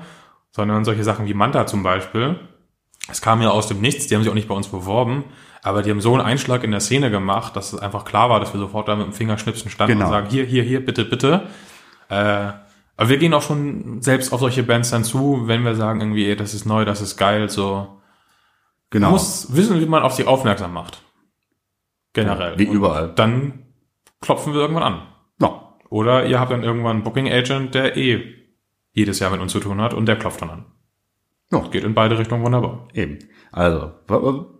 [0.51, 2.39] sondern solche Sachen wie Manta zum Beispiel.
[3.09, 5.25] Es kam ja aus dem Nichts, die haben sich auch nicht bei uns beworben,
[5.63, 8.39] aber die haben so einen Einschlag in der Szene gemacht, dass es einfach klar war,
[8.39, 10.05] dass wir sofort da mit dem Fingerschnipsen standen Genau.
[10.05, 11.47] und sagen, hier, hier, hier, bitte, bitte.
[12.09, 12.51] Äh,
[12.97, 16.27] aber wir gehen auch schon selbst auf solche Bands dann zu, wenn wir sagen irgendwie,
[16.27, 18.01] ey, das ist neu, das ist geil, so.
[18.89, 19.07] Genau.
[19.07, 21.01] Man muss wissen, wie man auf sie aufmerksam macht.
[22.13, 22.59] Generell.
[22.59, 23.13] Wie Und überall.
[23.15, 23.67] Dann
[24.19, 25.01] klopfen wir irgendwann an.
[25.39, 25.73] Ja.
[25.89, 28.35] Oder ihr habt dann irgendwann einen Booking Agent, der eh
[28.93, 30.65] jedes Jahr mit uns zu tun hat und der klopft dann an.
[31.51, 31.59] Ja.
[31.67, 32.87] Geht in beide Richtungen wunderbar.
[32.93, 33.19] Eben.
[33.51, 33.91] Also,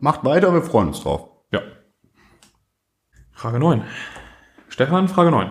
[0.01, 1.29] macht weiter, wir freuen uns drauf.
[1.51, 1.61] Ja.
[3.31, 3.83] Frage 9.
[4.67, 5.49] Stefan, Frage 9.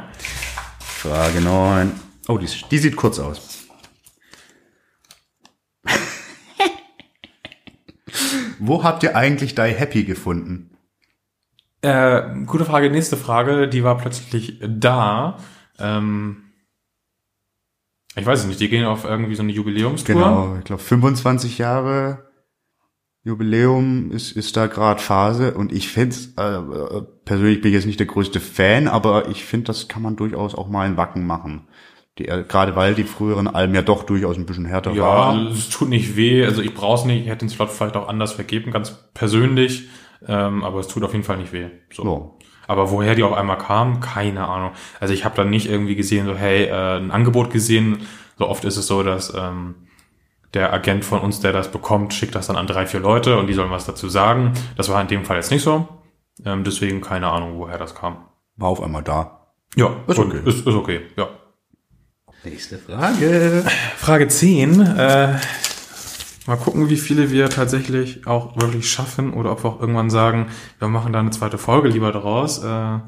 [0.78, 1.92] Frage 9.
[2.28, 3.66] Oh, die, die sieht kurz aus.
[8.58, 10.76] Wo habt ihr eigentlich Die Happy gefunden?
[11.82, 15.38] Äh, gute Frage, nächste Frage, die war plötzlich da.
[15.78, 16.49] Ähm,
[18.16, 20.14] ich weiß es nicht, die gehen auf irgendwie so eine Jubiläumstour.
[20.14, 22.30] Genau, ich glaube 25 Jahre
[23.22, 28.00] Jubiläum ist, ist da gerade Phase und ich finde äh, persönlich bin ich jetzt nicht
[28.00, 31.68] der größte Fan, aber ich finde, das kann man durchaus auch mal in Wacken machen.
[32.18, 35.38] Die, äh, gerade weil die früheren Alben ja doch durchaus ein bisschen härter Ja, waren.
[35.46, 36.44] also es tut nicht weh.
[36.44, 37.22] Also ich brauch's nicht.
[37.22, 39.88] Ich hätte den Slot vielleicht auch anders vergeben, ganz persönlich.
[40.26, 41.68] Ähm, aber es tut auf jeden Fall nicht weh.
[41.92, 42.02] So.
[42.02, 42.38] So.
[42.70, 44.70] Aber woher die auf einmal kamen, keine Ahnung.
[45.00, 48.06] Also ich habe dann nicht irgendwie gesehen, so hey, äh, ein Angebot gesehen.
[48.38, 49.74] So oft ist es so, dass ähm,
[50.54, 53.48] der Agent von uns, der das bekommt, schickt das dann an drei, vier Leute und
[53.48, 54.52] die sollen was dazu sagen.
[54.76, 55.88] Das war in dem Fall jetzt nicht so.
[56.44, 58.18] Ähm, deswegen keine Ahnung, woher das kam.
[58.54, 59.48] War auf einmal da.
[59.74, 60.40] Ja, Ist okay.
[60.44, 61.28] Ist, ist okay, ja.
[62.44, 63.64] Nächste Frage.
[63.96, 64.80] Frage 10.
[64.96, 65.38] Äh,
[66.50, 70.48] Mal gucken, wie viele wir tatsächlich auch wirklich schaffen oder ob wir auch irgendwann sagen,
[70.80, 72.58] wir machen da eine zweite Folge lieber draus.
[72.58, 72.98] Äh,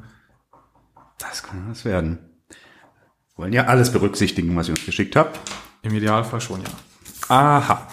[1.19, 2.21] Das kann was werden.
[3.35, 5.41] Wollen ja alles berücksichtigen, was ihr uns geschickt habt.
[5.83, 6.69] Im Idealfall schon, ja.
[7.35, 7.89] Aha.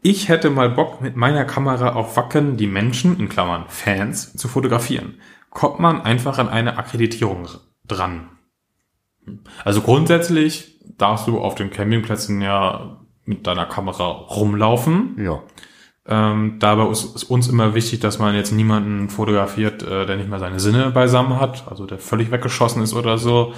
[0.00, 4.48] Ich hätte mal Bock, mit meiner Kamera auf Wacken die Menschen, in Klammern Fans, zu
[4.48, 5.20] fotografieren.
[5.50, 7.46] Kommt man einfach an eine Akkreditierung
[7.86, 8.30] dran.
[9.66, 15.16] Also grundsätzlich darfst du auf den Campingplätzen ja mit deiner Kamera rumlaufen.
[15.18, 15.42] Ja.
[16.06, 20.28] Ähm, dabei ist, ist uns immer wichtig, dass man jetzt niemanden fotografiert, äh, der nicht
[20.28, 23.54] mehr seine Sinne beisammen hat, also der völlig weggeschossen ist oder so,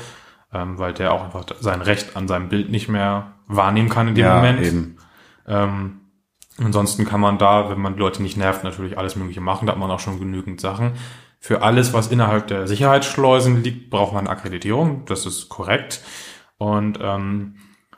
[0.52, 4.14] ähm, weil der auch einfach sein Recht an seinem Bild nicht mehr wahrnehmen kann in
[4.14, 4.62] dem ja, Moment.
[4.62, 4.96] eben.
[5.48, 6.00] Ähm,
[6.62, 9.66] ansonsten kann man da, wenn man Leute nicht nervt, natürlich alles Mögliche machen.
[9.66, 10.92] Da hat man auch schon genügend Sachen.
[11.40, 15.04] Für alles, was innerhalb der Sicherheitsschleusen liegt, braucht man Akkreditierung.
[15.06, 16.00] Das ist korrekt.
[16.58, 17.56] Und ähm,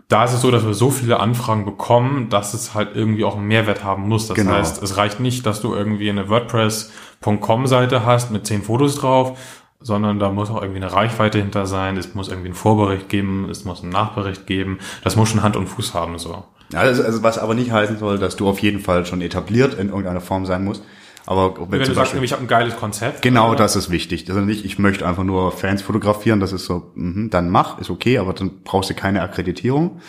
[0.09, 3.36] da ist es so, dass wir so viele Anfragen bekommen, dass es halt irgendwie auch
[3.36, 4.26] einen Mehrwert haben muss.
[4.26, 4.52] Das Genau.
[4.52, 9.38] heißt, es reicht nicht, dass du irgendwie eine WordPress.com-Seite hast mit zehn Fotos drauf,
[9.80, 11.96] sondern da muss auch irgendwie eine Reichweite hinter sein.
[11.96, 14.78] Es muss irgendwie einen Vorbericht geben, es muss einen Nachbericht geben.
[15.04, 16.44] Das muss schon Hand und Fuß haben, so.
[16.74, 19.88] Also, also was aber nicht heißen soll, dass du auf jeden Fall schon etabliert in
[19.88, 20.82] irgendeiner Form sein musst.
[21.28, 23.20] Aber wenn Wenn du sagst, Beispiel, ich habe ein geiles Konzept.
[23.20, 24.26] genau äh, das ist wichtig.
[24.30, 27.90] Also nicht, ich möchte einfach nur Fans fotografieren, das ist so, mhm, dann mach, ist
[27.90, 30.00] okay, aber dann brauchst du keine Akkreditierung.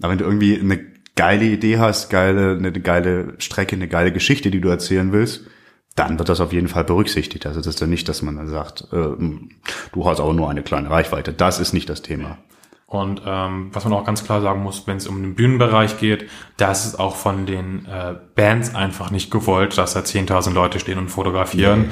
[0.00, 0.80] Aber wenn du irgendwie eine
[1.16, 5.42] geile Idee hast, geile, eine geile Strecke, eine geile Geschichte, die du erzählen willst,
[5.96, 7.44] dann wird das auf jeden Fall berücksichtigt.
[7.44, 9.16] Also das ist dann nicht, dass man dann sagt, äh,
[9.92, 11.34] du hast aber nur eine kleine Reichweite.
[11.34, 12.38] Das ist nicht das Thema.
[12.86, 16.28] Und ähm, was man auch ganz klar sagen muss, wenn es um den Bühnenbereich geht,
[16.58, 20.78] da ist es auch von den äh, Bands einfach nicht gewollt, dass da 10.000 Leute
[20.78, 21.90] stehen und fotografieren.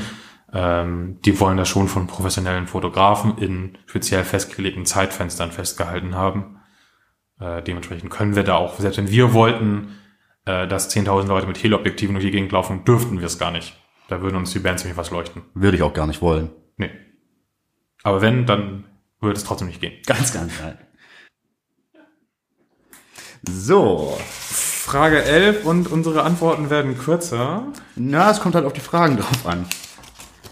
[0.53, 6.61] Ähm, die wollen das schon von professionellen Fotografen in speziell festgelegten Zeitfenstern festgehalten haben.
[7.41, 9.97] Äh, dementsprechend können wir da auch, selbst wenn wir wollten,
[10.45, 13.77] äh, dass 10.000 Leute mit Teleobjektiven durch die Gegend laufen, dürften wir es gar nicht.
[14.09, 15.43] Da würden uns die Bands ziemlich was leuchten.
[15.55, 16.51] Würde ich auch gar nicht wollen.
[16.77, 16.91] Nee.
[18.03, 18.85] Aber wenn, dann
[19.23, 19.95] würde es trotzdem nicht gehen.
[20.07, 20.79] Ganz, ganz geil.
[23.49, 27.67] So, Frage 11 und unsere Antworten werden kürzer.
[27.97, 29.67] na, es kommt halt auf die Fragen drauf an.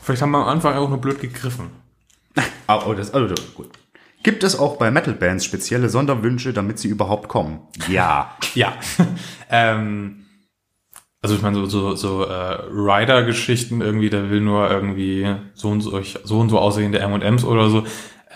[0.03, 1.71] Vielleicht haben wir am Anfang auch nur blöd gegriffen.
[2.67, 3.71] Ah, oh, das, also, gut.
[4.23, 7.61] Gibt es auch bei Metal-Bands spezielle Sonderwünsche, damit sie überhaupt kommen?
[7.89, 8.37] Ja.
[8.55, 8.75] Ja.
[9.49, 10.27] ähm,
[11.23, 15.83] also ich meine, so, so, so äh, Rider-Geschichten irgendwie, der will nur irgendwie so und
[15.83, 17.85] so, so und so aussehende M&M's oder so,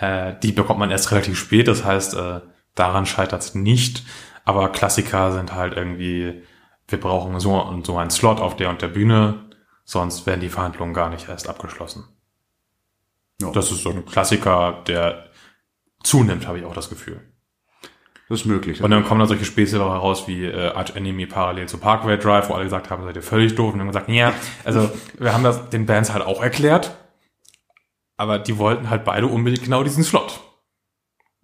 [0.01, 1.69] äh, die bekommt man erst relativ spät.
[1.69, 2.41] Das heißt, äh,
[2.75, 4.05] daran scheitert es nicht.
[4.45, 6.43] Aber Klassiker sind halt irgendwie,
[6.89, 9.45] wir brauchen so und so einen Slot auf der und der Bühne,
[9.85, 12.05] sonst werden die Verhandlungen gar nicht erst abgeschlossen.
[13.41, 13.51] Ja.
[13.53, 15.31] Das ist so ein Klassiker, der
[16.03, 17.21] zunimmt, habe ich auch das Gefühl.
[18.29, 18.83] Das ist möglich.
[18.83, 22.17] Und dann kommen da solche Späße auch heraus wie äh, Arch Enemy parallel zu Parkway
[22.17, 23.73] Drive, wo alle gesagt haben, seid ihr völlig doof.
[23.73, 24.33] Und dann haben wir gesagt, ja,
[24.65, 26.97] also wir haben das den Bands halt auch erklärt,
[28.17, 30.41] aber die wollten halt beide unbedingt genau diesen Slot.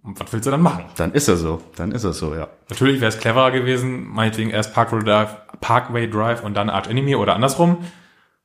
[0.03, 0.85] Und was willst du dann machen?
[0.97, 1.61] Dann ist er so.
[1.77, 2.49] Dann ist er so, ja.
[2.71, 7.17] Natürlich wäre es cleverer gewesen, meinetwegen erst Parkway Drive, Parkway Drive und dann Arch Enemy
[7.17, 7.85] oder andersrum.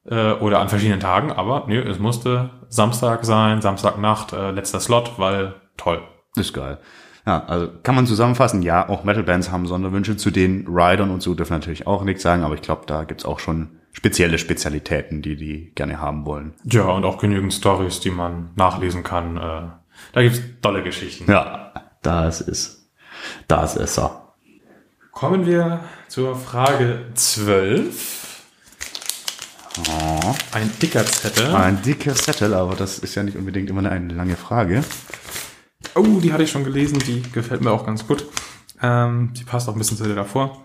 [0.07, 5.13] Äh, oder an verschiedenen Tagen, aber nö, es musste Samstag sein, Samstagnacht, äh, letzter Slot,
[5.17, 6.03] weil toll.
[6.36, 6.78] Ist geil.
[7.26, 11.34] Ja, also kann man zusammenfassen, ja, auch Metal-Bands haben Sonderwünsche zu den Riders und so
[11.34, 15.37] dürfen natürlich auch nichts sagen, aber ich glaube, da gibt's auch schon spezielle Spezialitäten, die
[15.37, 16.53] die gerne haben wollen.
[16.65, 19.37] Ja, und auch genügend Stories, die man nachlesen kann.
[19.37, 19.69] Äh,
[20.11, 21.31] da gibt's tolle Geschichten.
[21.31, 21.71] Ja,
[22.01, 22.89] das ist,
[23.47, 24.33] das ist er.
[25.11, 25.79] Kommen wir
[26.09, 28.43] zur Frage 12.
[30.51, 31.55] Ein dicker Zettel.
[31.55, 34.83] Ein dicker Zettel, aber das ist ja nicht unbedingt immer eine lange Frage.
[35.95, 38.25] Oh, die hatte ich schon gelesen, die gefällt mir auch ganz gut.
[38.81, 40.64] Ähm, die passt auch ein bisschen zu der davor.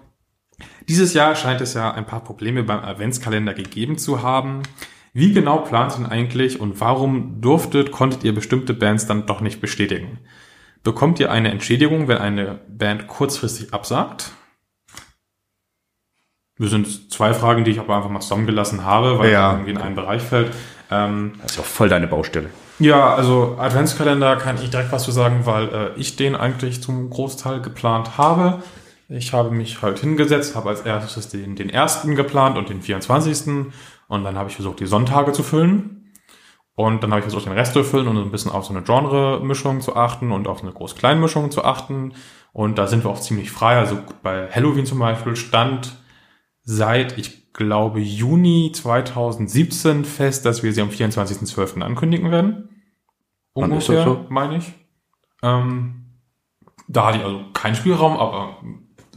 [0.89, 4.63] Dieses Jahr scheint es ja ein paar Probleme beim Adventskalender gegeben zu haben.
[5.13, 9.41] Wie genau plant ihr denn eigentlich und warum durftet, konntet ihr bestimmte Bands dann doch
[9.41, 10.19] nicht bestätigen?
[10.83, 14.31] Bekommt ihr eine Entschädigung, wenn eine Band kurzfristig absagt?
[16.59, 19.49] Das sind zwei Fragen, die ich aber einfach mal zusammengelassen habe, weil Ja.
[19.49, 20.53] es irgendwie in einen Bereich fällt.
[20.91, 22.51] Ähm, Das ist auch voll deine Baustelle.
[22.79, 27.09] ja, also Adventskalender kann ich direkt was zu sagen, weil äh, ich den eigentlich zum
[27.11, 28.63] Großteil geplant habe.
[29.13, 33.73] Ich habe mich halt hingesetzt, habe als erstes den, den ersten geplant und den 24.
[34.07, 36.13] Und dann habe ich versucht, die Sonntage zu füllen.
[36.77, 38.83] Und dann habe ich versucht, den Rest zu füllen und ein bisschen auf so eine
[38.83, 42.15] Genre-Mischung zu achten und auf eine Groß-Klein-Mischung zu achten.
[42.53, 43.79] Und da sind wir auch ziemlich frei.
[43.79, 45.97] Also bei Halloween zum Beispiel stand
[46.63, 51.83] seit, ich glaube, Juni 2017 fest, dass wir sie am 24.12.
[51.83, 52.69] ankündigen werden.
[53.55, 54.27] Ungefähr, so?
[54.29, 54.73] meine ich.
[55.43, 56.01] Ähm,
[56.87, 58.57] da hatte ich also keinen Spielraum, aber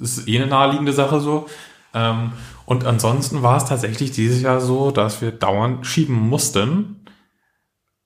[0.04, 1.48] ist eh eine naheliegende Sache so.
[1.94, 2.34] Ähm,
[2.66, 7.06] und ansonsten war es tatsächlich dieses Jahr so, dass wir dauernd schieben mussten,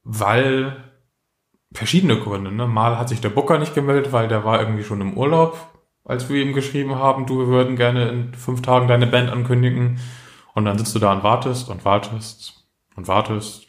[0.04, 0.76] weil
[1.72, 2.52] verschiedene Gründe.
[2.52, 2.68] Ne?
[2.68, 5.58] Mal hat sich der Booker nicht gemeldet, weil der war irgendwie schon im Urlaub,
[6.06, 10.00] als wir ihm geschrieben haben, du, wir würden gerne in fünf Tagen deine Band ankündigen.
[10.54, 13.68] Und dann sitzt du da und wartest und wartest und wartest.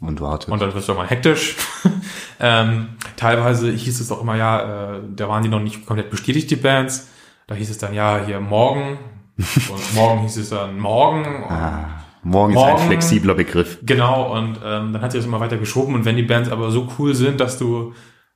[0.00, 0.48] Und wartet.
[0.50, 1.56] Und dann wirst du mal hektisch.
[2.40, 6.50] ähm, teilweise hieß es auch immer, ja, äh, da waren die noch nicht komplett bestätigt,
[6.50, 7.11] die Bands.
[7.52, 8.96] Da hieß es dann, ja, hier morgen.
[9.36, 11.22] und morgen hieß es dann morgen.
[11.50, 13.78] Ah, morgen, ist Morgen- ein flexibler Begriff.
[13.82, 15.94] Genau, und ähm, dann hat sich das immer weiter geschoben.
[15.94, 17.92] Und wenn die Bands aber so cool sind, dass du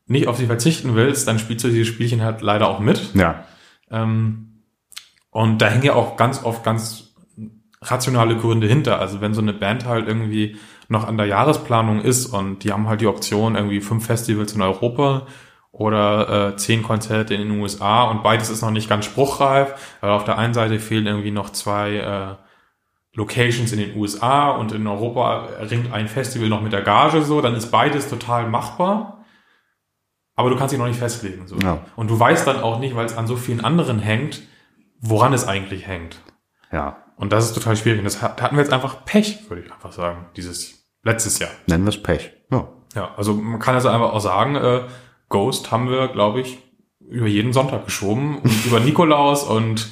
[0.07, 3.15] nicht auf sie verzichten willst, dann spielst du dieses Spielchen halt leider auch mit.
[3.15, 3.45] Ja.
[3.91, 4.63] Ähm,
[5.31, 7.15] und da hängen ja auch ganz oft ganz
[7.81, 9.01] rationale Gründe hinter.
[9.01, 10.57] Also wenn so eine Band halt irgendwie
[10.89, 14.61] noch an der Jahresplanung ist und die haben halt die Option irgendwie fünf Festivals in
[14.61, 15.27] Europa
[15.79, 20.11] oder äh, zehn Konzerte in den USA und beides ist noch nicht ganz spruchreif, weil
[20.11, 22.37] auf der einen Seite fehlen irgendwie noch zwei äh,
[23.15, 27.41] Locations in den USA und in Europa ringt ein Festival noch mit der Gage so,
[27.43, 29.25] dann ist beides total machbar.
[30.35, 31.47] Aber du kannst dich noch nicht festlegen.
[31.47, 31.57] So.
[31.57, 31.79] Ja.
[31.97, 34.43] Und du weißt dann auch nicht, weil es an so vielen anderen hängt,
[35.01, 36.21] woran es eigentlich hängt.
[36.71, 36.99] Ja.
[37.17, 37.99] Und das ist total schwierig.
[38.01, 41.51] Und das hat- hatten wir jetzt einfach Pech, würde ich einfach sagen, dieses letztes Jahr.
[41.67, 42.33] Nennen wir es Pech.
[42.51, 42.69] Ja.
[42.95, 44.83] Ja, also man kann also einfach auch sagen, äh,
[45.29, 46.59] Ghost haben wir, glaube ich,
[47.01, 49.89] über jeden Sonntag geschoben und über Nikolaus und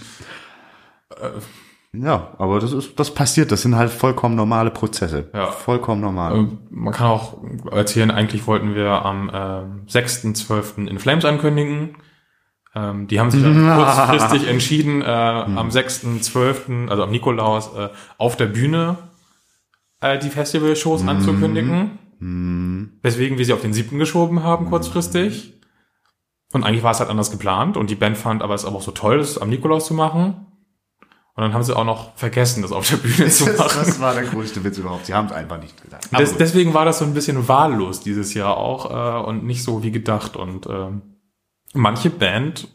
[1.92, 3.52] Ja, aber das ist, das passiert.
[3.52, 5.30] Das sind halt vollkommen normale Prozesse.
[5.32, 5.46] Ja.
[5.46, 6.36] Vollkommen normal.
[6.36, 7.38] äh, man kann auch
[7.70, 9.32] erzählen, eigentlich wollten wir am äh,
[9.90, 10.88] 6.12.
[10.88, 11.96] in Flames ankündigen.
[12.74, 18.36] Ähm, die haben sich dann kurzfristig entschieden, äh, am 6.12., also am Nikolaus, äh, auf
[18.36, 18.96] der Bühne
[20.00, 21.98] äh, die Festival-Shows anzukündigen.
[22.20, 23.98] Weswegen wir sie auf den 7.
[23.98, 25.54] geschoben haben, kurzfristig.
[26.52, 28.82] Und eigentlich war es halt anders geplant und die Band fand aber es aber auch
[28.82, 30.46] so toll, das am Nikolaus zu machen.
[31.36, 33.76] Und dann haben sie auch noch vergessen, das auf der Bühne zu machen.
[33.76, 35.06] das war der größte Witz überhaupt.
[35.06, 35.74] Sie haben es einfach nicht.
[36.12, 39.64] Aber Des, deswegen war das so ein bisschen wahllos dieses Jahr auch äh, und nicht
[39.64, 40.36] so wie gedacht.
[40.36, 41.02] Und ähm,
[41.72, 42.68] manche Band,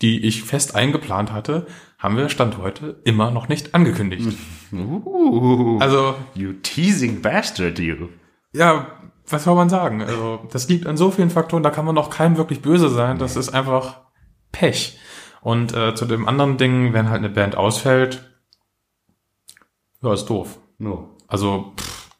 [0.00, 1.66] die ich fest eingeplant hatte,
[1.98, 4.34] haben wir Stand heute immer noch nicht angekündigt.
[4.72, 8.08] uh, Also, you teasing bastard, you.
[8.54, 8.86] Ja,
[9.28, 10.02] was soll man sagen?
[10.02, 13.18] Also, das liegt an so vielen Faktoren, da kann man auch keinem wirklich böse sein.
[13.18, 14.00] Das ist einfach
[14.52, 14.98] Pech.
[15.40, 18.30] Und äh, zu dem anderen Ding, wenn halt eine Band ausfällt,
[20.02, 20.58] ja, ist doof.
[20.78, 21.16] No.
[21.26, 22.10] Also pff,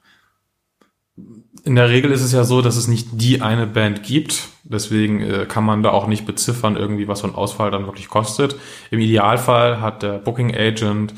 [1.65, 4.49] in der Regel ist es ja so, dass es nicht die eine Band gibt.
[4.65, 8.09] Deswegen äh, kann man da auch nicht beziffern, irgendwie was so ein Ausfall dann wirklich
[8.09, 8.57] kostet.
[8.91, 11.15] Im Idealfall hat der Booking Agent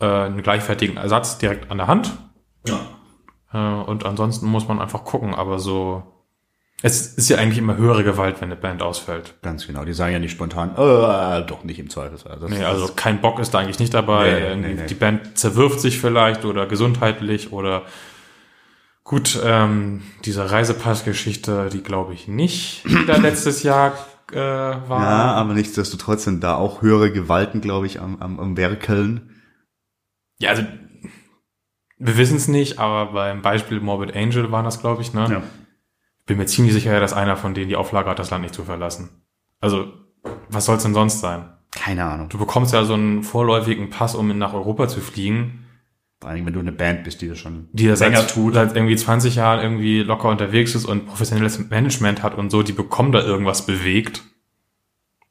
[0.00, 2.12] äh, einen gleichwertigen Ersatz direkt an der Hand.
[2.66, 2.80] Ja.
[3.54, 5.34] Äh, und ansonsten muss man einfach gucken.
[5.34, 6.02] Aber so,
[6.82, 9.34] es ist ja eigentlich immer höhere Gewalt, wenn eine Band ausfällt.
[9.40, 9.84] Ganz genau.
[9.84, 12.38] Die sagen ja nicht spontan, äh, doch nicht im Zweifelsfall.
[12.40, 14.54] Das Nee, also kein Bock ist da eigentlich nicht dabei.
[14.54, 14.86] Nee, nee, nee.
[14.86, 17.82] Die Band zerwirft sich vielleicht oder gesundheitlich oder
[19.04, 23.94] gut, ähm, diese Reisepassgeschichte, die glaube ich nicht, die da letztes Jahr
[24.32, 25.02] äh, war.
[25.02, 29.30] Ja, aber nichtsdestotrotz sind da auch höhere Gewalten, glaube ich, am, am, am Werkeln.
[30.38, 30.64] Ja, also
[31.98, 35.28] wir wissen es nicht, aber beim Beispiel Morbid Angel war das, glaube ich, ne?
[36.26, 38.64] Bin mir ziemlich sicher, dass einer von denen die Auflage hat, das Land nicht zu
[38.64, 39.22] verlassen.
[39.60, 39.92] Also,
[40.48, 41.50] was soll's denn sonst sein?
[41.70, 42.28] Keine Ahnung.
[42.28, 45.66] Du bekommst ja so einen vorläufigen Pass, um nach Europa zu fliegen.
[46.20, 48.54] Vor allem, wenn du eine Band bist, die das schon die das länger seit, tut.
[48.54, 52.72] seit irgendwie 20 Jahren irgendwie locker unterwegs ist und professionelles Management hat und so, die
[52.72, 54.22] bekommen da irgendwas bewegt.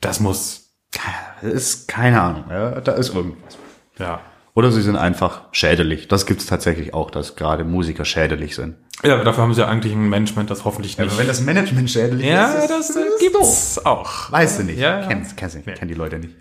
[0.02, 2.44] Das muss, Das ist keine Ahnung.
[2.50, 3.58] Ja, da ist irgendwas.
[3.98, 4.22] ja.
[4.56, 6.08] Oder sie sind einfach schädlich.
[6.08, 8.76] Das gibt's tatsächlich auch, dass gerade Musiker schädlich sind.
[9.04, 11.28] Ja, dafür haben sie ja eigentlich ein Management, das hoffentlich nicht.
[11.28, 14.32] das Management schädlich ja, das, äh, gibt's auch.
[14.32, 14.78] Weißt du nicht.
[14.78, 15.08] Ja, ja.
[15.08, 15.66] Kennst, kennst nicht.
[15.66, 16.36] Kennen die Leute nicht.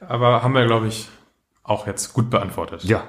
[0.00, 1.08] Aber haben wir, glaube ich,
[1.62, 2.84] auch jetzt gut beantwortet.
[2.84, 3.06] Ja.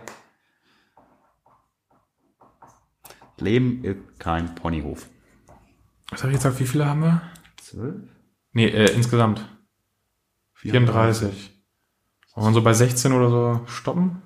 [3.38, 5.08] Leben ist kein Ponyhof.
[6.12, 6.60] Was habe ich gesagt?
[6.60, 7.22] Wie viele haben wir?
[7.62, 7.96] Zwölf?
[8.52, 9.48] Nee, äh, insgesamt.
[10.56, 11.62] 34.
[12.36, 14.22] Wollen wir so bei 16 oder so stoppen?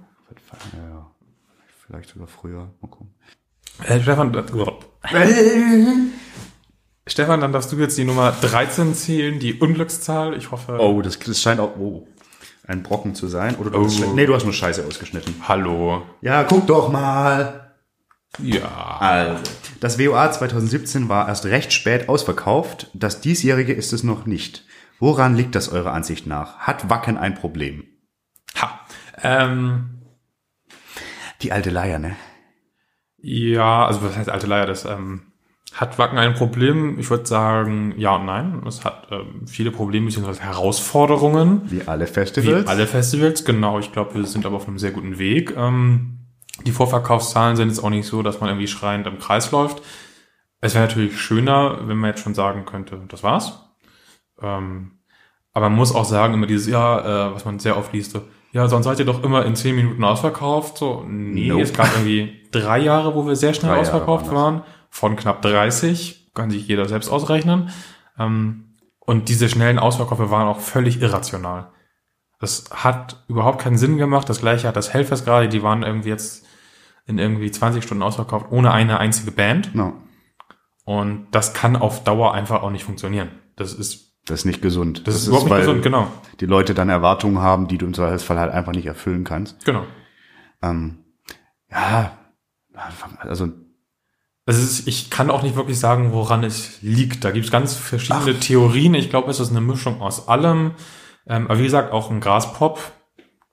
[0.73, 1.11] Ja, ja.
[1.85, 2.71] Vielleicht sogar früher.
[2.81, 3.13] Mal gucken.
[3.83, 4.31] Äh, Stefan,
[7.07, 10.35] Stefan, dann darfst du jetzt die Nummer 13 zählen, die Unglückszahl.
[10.37, 10.77] Ich hoffe.
[10.79, 12.07] Oh, das, das scheint auch oh,
[12.65, 13.55] ein Brocken zu sein.
[13.57, 13.85] Oder du Oh.
[13.85, 15.35] hast nee, du hast nur Scheiße ausgeschnitten.
[15.47, 16.03] Hallo.
[16.21, 17.73] Ja, guck doch mal.
[18.39, 18.97] Ja.
[18.99, 19.43] Also,
[19.79, 22.89] das WOA 2017 war erst recht spät ausverkauft.
[22.93, 24.65] Das diesjährige ist es noch nicht.
[24.99, 26.59] Woran liegt das eurer Ansicht nach?
[26.59, 27.83] Hat Wacken ein Problem?
[28.59, 28.79] Ha.
[29.21, 30.02] Ähm,
[31.43, 32.15] Die alte Leier, ne?
[33.23, 34.65] ja, also was heißt alte Leier?
[34.65, 35.21] Das, ähm,
[35.73, 36.99] Hat Wacken ein Problem?
[36.99, 38.61] Ich würde sagen, ja und nein.
[38.67, 40.41] Es hat ähm, viele Probleme bzw.
[40.41, 41.61] Herausforderungen.
[41.65, 42.65] Wie alle Festivals.
[42.65, 43.79] Wie alle Festivals, genau.
[43.79, 45.55] Ich glaube, wir sind aber auf einem sehr guten Weg.
[45.57, 46.19] Ähm,
[46.65, 49.81] die Vorverkaufszahlen sind jetzt auch nicht so, dass man irgendwie schreiend im Kreis läuft.
[50.61, 53.59] Es wäre natürlich schöner, wenn man jetzt schon sagen könnte, das war's.
[54.41, 54.99] Ähm,
[55.53, 58.21] aber man muss auch sagen, immer dieses Jahr, äh, was man sehr oft liest, so,
[58.53, 60.77] ja, sonst seid ihr doch immer in zehn Minuten ausverkauft.
[60.77, 61.63] So, nee, nope.
[61.63, 66.31] es gab irgendwie drei Jahre, wo wir sehr schnell drei ausverkauft waren, von knapp 30,
[66.35, 67.71] kann sich jeder selbst ausrechnen.
[68.17, 71.71] Ähm, und diese schnellen Ausverkäufe waren auch völlig irrational.
[72.39, 74.29] Das hat überhaupt keinen Sinn gemacht.
[74.29, 76.45] Das gleiche hat das Hellfest gerade, die waren irgendwie jetzt
[77.07, 79.73] in irgendwie 20 Stunden ausverkauft, ohne eine einzige Band.
[79.73, 79.93] No.
[80.85, 83.31] Und das kann auf Dauer einfach auch nicht funktionieren.
[83.55, 84.99] Das ist das ist nicht gesund.
[84.99, 86.07] Das, das ist überhaupt nicht gesund, genau.
[86.39, 89.65] Die Leute dann Erwartungen haben, die du im Zweifelsfall halt einfach nicht erfüllen kannst.
[89.65, 89.83] Genau.
[90.61, 90.99] Ähm,
[91.69, 92.17] ja,
[93.19, 93.49] also
[94.45, 97.23] also ist, ich kann auch nicht wirklich sagen, woran es liegt.
[97.23, 98.39] Da gibt es ganz verschiedene Ach.
[98.39, 98.93] Theorien.
[98.93, 100.71] Ich glaube, es ist eine Mischung aus allem.
[101.27, 102.79] Ähm, aber wie gesagt, auch ein Graspop,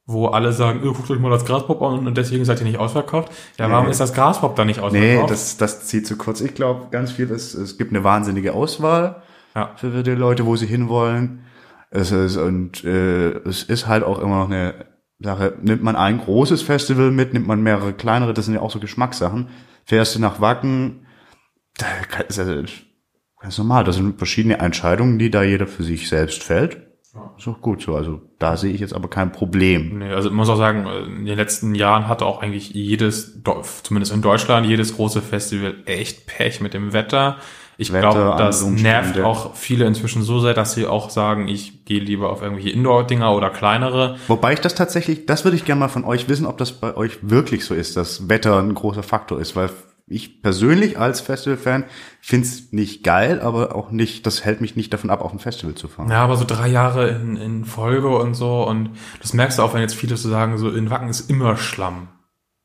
[0.07, 2.79] wo alle sagen, oh, guckt euch mal das Graspop an und deswegen seid ihr nicht
[2.79, 3.31] ausverkauft.
[3.59, 3.73] Ja, nee.
[3.73, 5.23] warum ist das Graspop da nicht ausverkauft?
[5.23, 6.41] Nee, das, das zieht zu kurz.
[6.41, 9.23] Ich glaube, ganz viel ist, es gibt eine wahnsinnige Auswahl
[9.55, 9.73] ja.
[9.77, 11.45] für die Leute, wo sie hinwollen.
[11.91, 14.87] Es ist, und äh, es ist halt auch immer noch eine
[15.19, 18.71] Sache, nimmt man ein großes Festival mit, nimmt man mehrere kleinere, das sind ja auch
[18.71, 19.49] so Geschmackssachen.
[19.85, 21.07] Fährst du nach Wacken,
[21.77, 21.87] da
[22.29, 22.45] ist ja
[23.41, 26.91] ganz normal, das sind verschiedene Entscheidungen, die da jeder für sich selbst fällt.
[27.37, 27.97] Ist auch gut so.
[27.97, 29.99] Also da sehe ich jetzt aber kein Problem.
[29.99, 33.43] Nee, also ich muss auch sagen, in den letzten Jahren hatte auch eigentlich jedes,
[33.83, 37.39] zumindest in Deutschland, jedes große Festival echt Pech mit dem Wetter.
[37.81, 42.01] Ich glaube, das nervt auch viele inzwischen so sehr, dass sie auch sagen, ich gehe
[42.01, 44.17] lieber auf irgendwelche Indoor-Dinger oder kleinere.
[44.29, 46.95] Wobei ich das tatsächlich, das würde ich gerne mal von euch wissen, ob das bei
[46.95, 49.71] euch wirklich so ist, dass Wetter ein großer Faktor ist, weil
[50.07, 51.85] ich persönlich als Festival-Fan
[52.21, 55.39] finde es nicht geil, aber auch nicht, das hält mich nicht davon ab, auf ein
[55.39, 56.11] Festival zu fahren.
[56.11, 58.91] Ja, aber so drei Jahre in, in Folge und so und
[59.23, 62.09] das merkst du auch, wenn jetzt viele so sagen, so in Wacken ist immer Schlamm.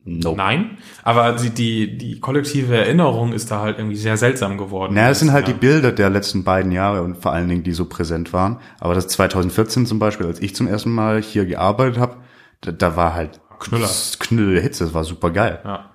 [0.08, 0.38] Nope.
[0.38, 4.94] Nein, aber die, die, die kollektive Erinnerung ist da halt irgendwie sehr seltsam geworden.
[4.94, 5.54] Naja, es sind halt ja.
[5.54, 8.60] die Bilder der letzten beiden Jahre und vor allen Dingen, die so präsent waren.
[8.80, 12.18] Aber das 2014 zum Beispiel, als ich zum ersten Mal hier gearbeitet habe,
[12.62, 13.90] da, da war halt Knüller.
[14.20, 15.60] Knüller Hitze, das war super geil.
[15.64, 15.95] Ja.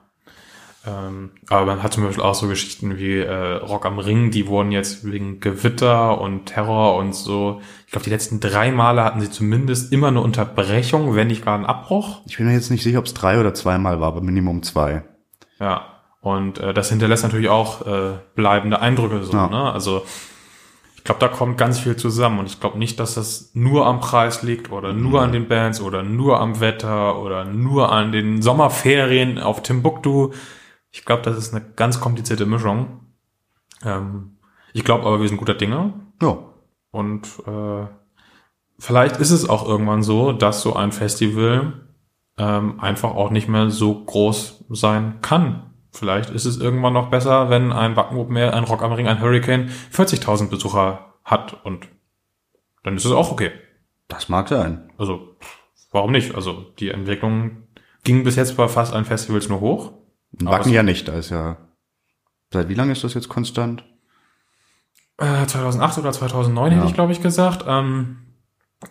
[0.87, 4.47] Ähm, aber man hat zum Beispiel auch so Geschichten wie äh, Rock am Ring, die
[4.47, 9.21] wurden jetzt wegen Gewitter und Terror und so, ich glaube, die letzten drei Male hatten
[9.21, 12.23] sie zumindest immer eine Unterbrechung, wenn nicht gar einen Abbruch.
[12.27, 15.03] Ich bin mir jetzt nicht sicher, ob es drei oder zweimal war, aber Minimum zwei.
[15.59, 15.85] Ja,
[16.23, 19.49] und äh, das hinterlässt natürlich auch äh, bleibende Eindrücke so, ja.
[19.49, 19.73] ne?
[19.73, 20.03] Also
[20.97, 24.01] ich glaube, da kommt ganz viel zusammen und ich glaube nicht, dass das nur am
[24.01, 28.43] Preis liegt oder nur an den Bands oder nur am Wetter oder nur an den
[28.43, 30.33] Sommerferien auf Timbuktu.
[30.91, 33.01] Ich glaube, das ist eine ganz komplizierte Mischung.
[33.85, 34.37] Ähm,
[34.73, 35.95] ich glaube aber, wir sind guter Dinge.
[36.21, 36.39] Ja.
[36.91, 37.87] Und äh,
[38.79, 41.89] vielleicht ist es auch irgendwann so, dass so ein Festival
[42.37, 45.71] ähm, einfach auch nicht mehr so groß sein kann.
[45.93, 49.21] Vielleicht ist es irgendwann noch besser, wenn ein Wackenwupp mehr, ein Rock am Ring, ein
[49.21, 51.89] Hurricane 40.000 Besucher hat und
[52.83, 53.51] dann ist es auch okay.
[54.09, 54.91] Das mag sein.
[54.99, 55.37] Also,
[55.91, 56.35] warum nicht?
[56.35, 57.65] Also, die Entwicklung
[58.05, 59.93] ging bis jetzt bei fast allen Festivals nur hoch.
[60.33, 61.57] Wacken ja nicht, da ist ja.
[62.53, 63.85] Seit wie lange ist das jetzt konstant?
[65.19, 66.79] Äh, 2008 oder 2009 ja.
[66.79, 67.65] hätte ich, glaube ich, gesagt.
[67.69, 68.19] Ähm,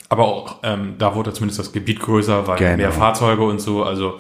[0.07, 2.77] aber auch ähm, da wurde zumindest das Gebiet größer, weil genau.
[2.77, 4.19] mehr Fahrzeuge und so, also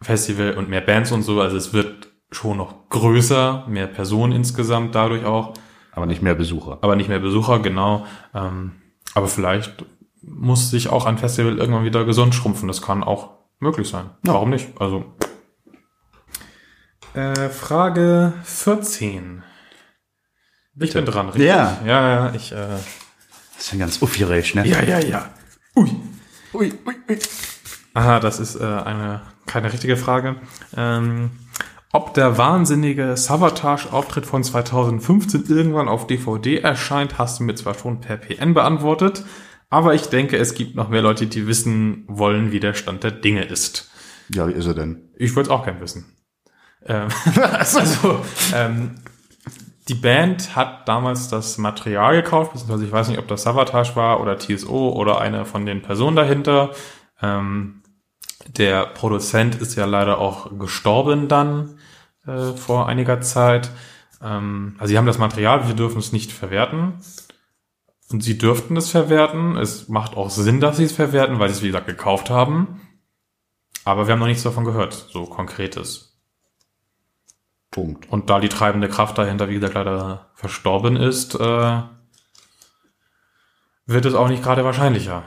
[0.00, 1.40] Festival und mehr Bands und so.
[1.40, 5.54] Also es wird schon noch größer, mehr Personen insgesamt dadurch auch.
[5.92, 6.78] Aber nicht mehr Besucher.
[6.80, 8.06] Aber nicht mehr Besucher, genau.
[8.34, 8.72] Ähm,
[9.14, 9.84] aber vielleicht
[10.22, 12.68] muss sich auch ein Festival irgendwann wieder gesund schrumpfen.
[12.68, 14.06] Das kann auch möglich sein.
[14.24, 14.34] Ja.
[14.34, 14.68] Warum nicht?
[14.80, 15.04] Also
[17.14, 19.42] äh, Frage 14.
[20.74, 20.88] Bitte.
[20.88, 21.46] Ich bin dran, richtig?
[21.46, 21.78] Ja.
[21.84, 22.56] Ja, ja, ich, äh.
[22.56, 24.66] Das ist ja ganz aufgeregt, ne?
[24.66, 25.30] Ja, ja, ja.
[25.76, 25.90] Ui.
[26.54, 27.18] Ui, ui, ui.
[27.94, 30.36] Aha, das ist äh, eine keine richtige Frage.
[30.76, 31.30] Ähm,
[31.92, 38.00] ob der wahnsinnige Savatage-Auftritt von 2015 irgendwann auf DVD erscheint, hast du mir zwar schon
[38.00, 39.24] per PN beantwortet,
[39.68, 43.10] aber ich denke, es gibt noch mehr Leute, die wissen wollen, wie der Stand der
[43.10, 43.90] Dinge ist.
[44.34, 45.10] Ja, wie ist er denn?
[45.16, 46.16] Ich würde es auch gern wissen.
[46.86, 47.08] Ähm,
[47.52, 48.20] also,
[48.54, 48.96] ähm,
[49.88, 54.20] die Band hat damals das Material gekauft, beziehungsweise ich weiß nicht, ob das Savatage war
[54.20, 56.70] oder TSO oder eine von den Personen dahinter.
[57.20, 57.82] Ähm,
[58.46, 61.78] der Produzent ist ja leider auch gestorben dann
[62.26, 63.70] äh, vor einiger Zeit.
[64.22, 66.94] Ähm, also sie haben das Material, wir dürfen es nicht verwerten.
[68.10, 69.56] Und sie dürften es verwerten.
[69.56, 72.80] Es macht auch Sinn, dass sie es verwerten, weil sie es, wie gesagt, gekauft haben.
[73.84, 76.11] Aber wir haben noch nichts davon gehört, so konkretes.
[77.72, 78.08] Punkt.
[78.12, 81.82] Und da die treibende Kraft dahinter, wie gesagt, leider verstorben ist, äh,
[83.86, 85.24] wird es auch nicht gerade wahrscheinlicher.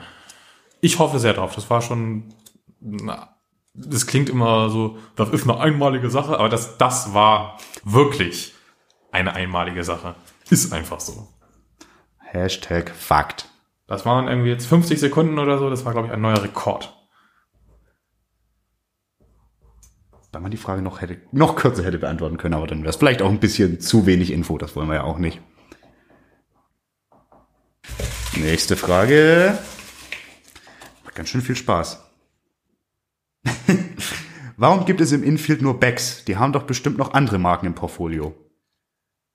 [0.79, 1.55] Ich hoffe sehr drauf.
[1.55, 2.33] Das war schon,
[2.79, 3.35] na,
[3.73, 8.53] das klingt immer so, das ist eine einmalige Sache, aber das, das war wirklich
[9.11, 10.15] eine einmalige Sache.
[10.49, 11.27] Ist einfach so.
[12.19, 13.49] Hashtag Fakt.
[13.87, 15.69] Das waren irgendwie jetzt 50 Sekunden oder so.
[15.69, 16.94] Das war, glaube ich, ein neuer Rekord.
[20.35, 22.97] Wenn man die Frage noch hätte, noch kürzer hätte beantworten können, aber dann wäre es
[22.97, 24.57] vielleicht auch ein bisschen zu wenig Info.
[24.57, 25.39] Das wollen wir ja auch nicht.
[28.35, 29.57] Nächste Frage.
[31.05, 32.03] Macht ganz schön viel Spaß.
[34.57, 36.25] Warum gibt es im Infield nur Becks?
[36.25, 38.35] Die haben doch bestimmt noch andere Marken im Portfolio.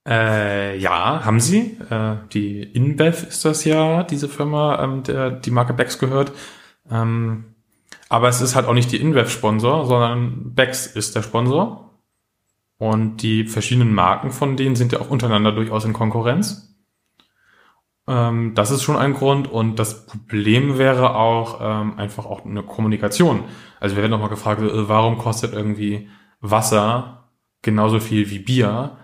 [0.07, 1.79] Äh, ja, haben sie.
[1.89, 6.33] Äh, die InBev ist das ja, diese Firma, ähm, der die Marke Becks gehört.
[6.91, 7.50] Ähm,
[8.11, 11.95] aber es ist halt auch nicht die InBev-Sponsor, sondern Becks ist der Sponsor.
[12.77, 16.77] Und die verschiedenen Marken von denen sind ja auch untereinander durchaus in Konkurrenz.
[18.09, 19.47] Ähm, das ist schon ein Grund.
[19.49, 23.45] Und das Problem wäre auch ähm, einfach auch eine Kommunikation.
[23.79, 27.31] Also wir werden nochmal gefragt, äh, warum kostet irgendwie Wasser
[27.63, 28.99] genauso viel wie Bier?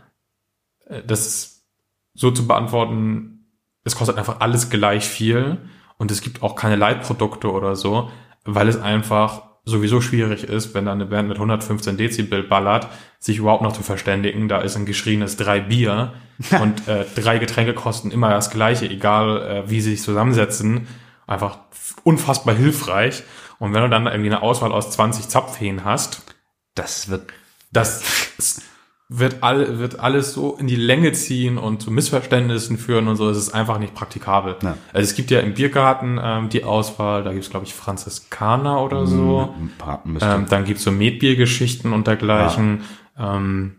[0.87, 1.67] Äh, das ist
[2.13, 3.53] so zu beantworten,
[3.85, 5.59] es kostet einfach alles gleich viel
[5.97, 8.11] und es gibt auch keine Leitprodukte oder so,
[8.47, 12.87] weil es einfach sowieso schwierig ist, wenn da eine Band mit 115 Dezibel ballert,
[13.19, 14.49] sich überhaupt noch zu verständigen.
[14.49, 16.15] Da ist ein geschrieenes drei Bier
[16.63, 20.87] und äh, drei Getränke kosten immer das gleiche, egal äh, wie sie sich zusammensetzen.
[21.27, 21.59] Einfach
[22.05, 23.25] unfassbar hilfreich.
[23.59, 26.23] Und wenn du dann irgendwie eine Auswahl aus 20 Zapfhähnen hast,
[26.77, 27.33] Das wird
[27.73, 28.03] das
[29.09, 33.29] wird, all, wird alles so in die Länge ziehen und zu Missverständnissen führen und so.
[33.31, 34.57] Es ist einfach nicht praktikabel.
[34.63, 34.77] Ja.
[34.93, 39.07] Also es gibt ja im Biergarten ähm, die Auswahl, da gibt's glaube ich, Franziskaner oder
[39.07, 39.55] so.
[39.59, 40.29] ein paar müsste.
[40.29, 42.83] Ähm, dann gibt's so Metbiergeschichten und dergleichen.
[43.17, 43.77] Ähm,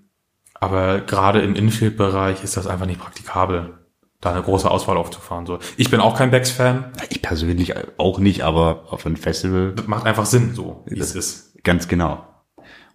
[0.54, 3.78] aber gerade im Infield-Bereich ist das einfach nicht praktikabel,
[4.22, 5.46] da eine große Auswahl aufzufahren.
[5.46, 5.60] So.
[5.76, 6.94] Ich bin auch kein Becks-Fan.
[7.10, 11.14] ich persönlich auch nicht, aber auf ein Festival Das macht einfach Sinn, so wie es
[11.16, 11.62] ist.
[11.64, 12.26] ganz genau.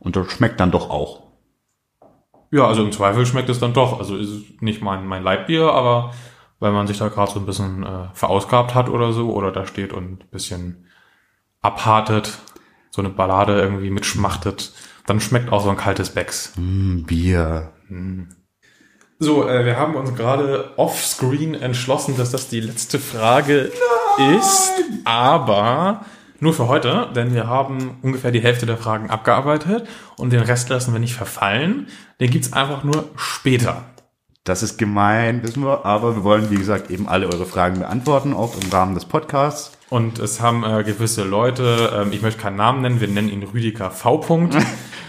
[0.00, 1.31] Und das schmeckt dann doch auch.
[2.52, 3.98] Ja, also im Zweifel schmeckt es dann doch.
[3.98, 6.12] Also ist es nicht mein, mein Leibbier, aber
[6.60, 9.66] wenn man sich da gerade so ein bisschen äh, verausgabt hat oder so, oder da
[9.66, 10.86] steht und ein bisschen
[11.62, 12.38] abhartet,
[12.90, 14.72] so eine Ballade irgendwie mitschmachtet,
[15.06, 16.52] dann schmeckt auch so ein kaltes Becks.
[16.56, 17.72] Mm, Bier.
[19.18, 23.72] So, äh, wir haben uns gerade offscreen entschlossen, dass das die letzte Frage
[24.36, 24.72] ist,
[25.06, 26.04] aber
[26.42, 30.68] nur für heute, denn wir haben ungefähr die Hälfte der Fragen abgearbeitet und den Rest
[30.68, 31.86] lassen wir nicht verfallen.
[32.20, 33.84] Den gibt's einfach nur später.
[34.42, 38.34] Das ist gemein, wissen wir, aber wir wollen, wie gesagt, eben alle eure Fragen beantworten,
[38.34, 39.70] auch im Rahmen des Podcasts.
[39.88, 43.44] Und es haben äh, gewisse Leute, ähm, ich möchte keinen Namen nennen, wir nennen ihn
[43.44, 44.20] Rüdiger V.
[44.20, 44.60] -Punkt,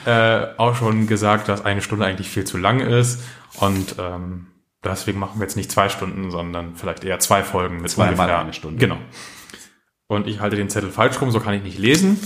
[0.05, 3.23] äh, auch schon gesagt, dass eine Stunde eigentlich viel zu lang ist.
[3.59, 4.47] Und ähm,
[4.84, 8.39] deswegen machen wir jetzt nicht zwei Stunden, sondern vielleicht eher zwei Folgen mit Zweimal ungefähr
[8.39, 8.77] eine Stunde.
[8.77, 8.97] Genau.
[10.08, 12.20] Und ich halte den Zettel falsch rum, so kann ich nicht lesen.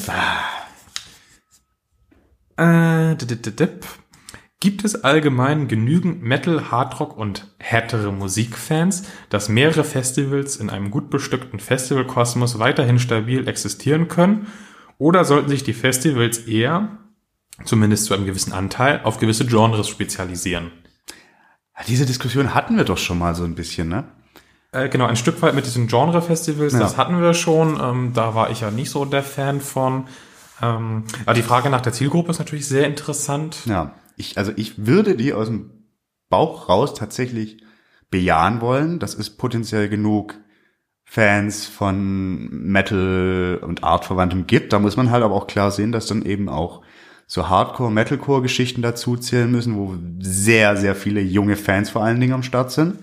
[2.57, 3.85] Äh, dip, dip.
[4.59, 11.11] Gibt es allgemein genügend Metal, Hardrock und härtere Musikfans, dass mehrere Festivals in einem gut
[11.11, 14.47] bestückten Festivalkosmos weiterhin stabil existieren können?
[14.97, 16.97] Oder sollten sich die Festivals eher,
[17.65, 20.71] zumindest zu einem gewissen Anteil, auf gewisse Genres spezialisieren?
[21.87, 24.05] Diese Diskussion hatten wir doch schon mal so ein bisschen, ne?
[24.77, 26.79] Äh, genau, ein Stück weit mit diesen Genre-Festivals, Ja.
[26.79, 27.79] das hatten wir schon.
[27.81, 30.05] Ähm, da war ich ja nicht so der Fan von.
[30.61, 33.57] Ähm, aber die Frage nach der Zielgruppe ist natürlich sehr interessant.
[33.65, 35.71] Ja, ich, also ich würde die aus dem
[36.29, 37.63] Bauch raus tatsächlich
[38.09, 38.99] bejahen wollen.
[38.99, 40.35] Das ist potenziell genug
[41.05, 44.73] Fans von Metal und Artverwandtem gibt.
[44.73, 46.81] Da muss man halt aber auch klar sehen, dass dann eben auch
[47.29, 52.41] so Hardcore-Metalcore-Geschichten dazu zählen müssen, wo sehr, sehr viele junge Fans vor allen Dingen am
[52.43, 52.95] Start sind.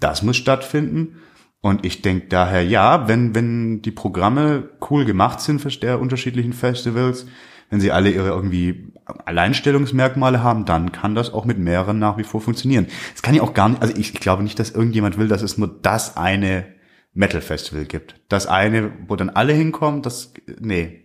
[0.00, 1.16] Das muss stattfinden.
[1.62, 6.52] Und ich denke daher, ja, wenn, wenn die Programme cool gemacht sind für der unterschiedlichen
[6.52, 7.26] Festivals,
[7.68, 12.24] wenn sie alle ihre irgendwie Alleinstellungsmerkmale haben, dann kann das auch mit mehreren nach wie
[12.24, 12.86] vor funktionieren.
[13.14, 15.42] Es kann ja auch gar nicht, also ich, ich glaube nicht, dass irgendjemand will, dass
[15.42, 16.66] es nur das eine
[17.12, 18.16] Metal-Festival gibt.
[18.28, 21.04] Das eine, wo dann alle hinkommen, das, nee.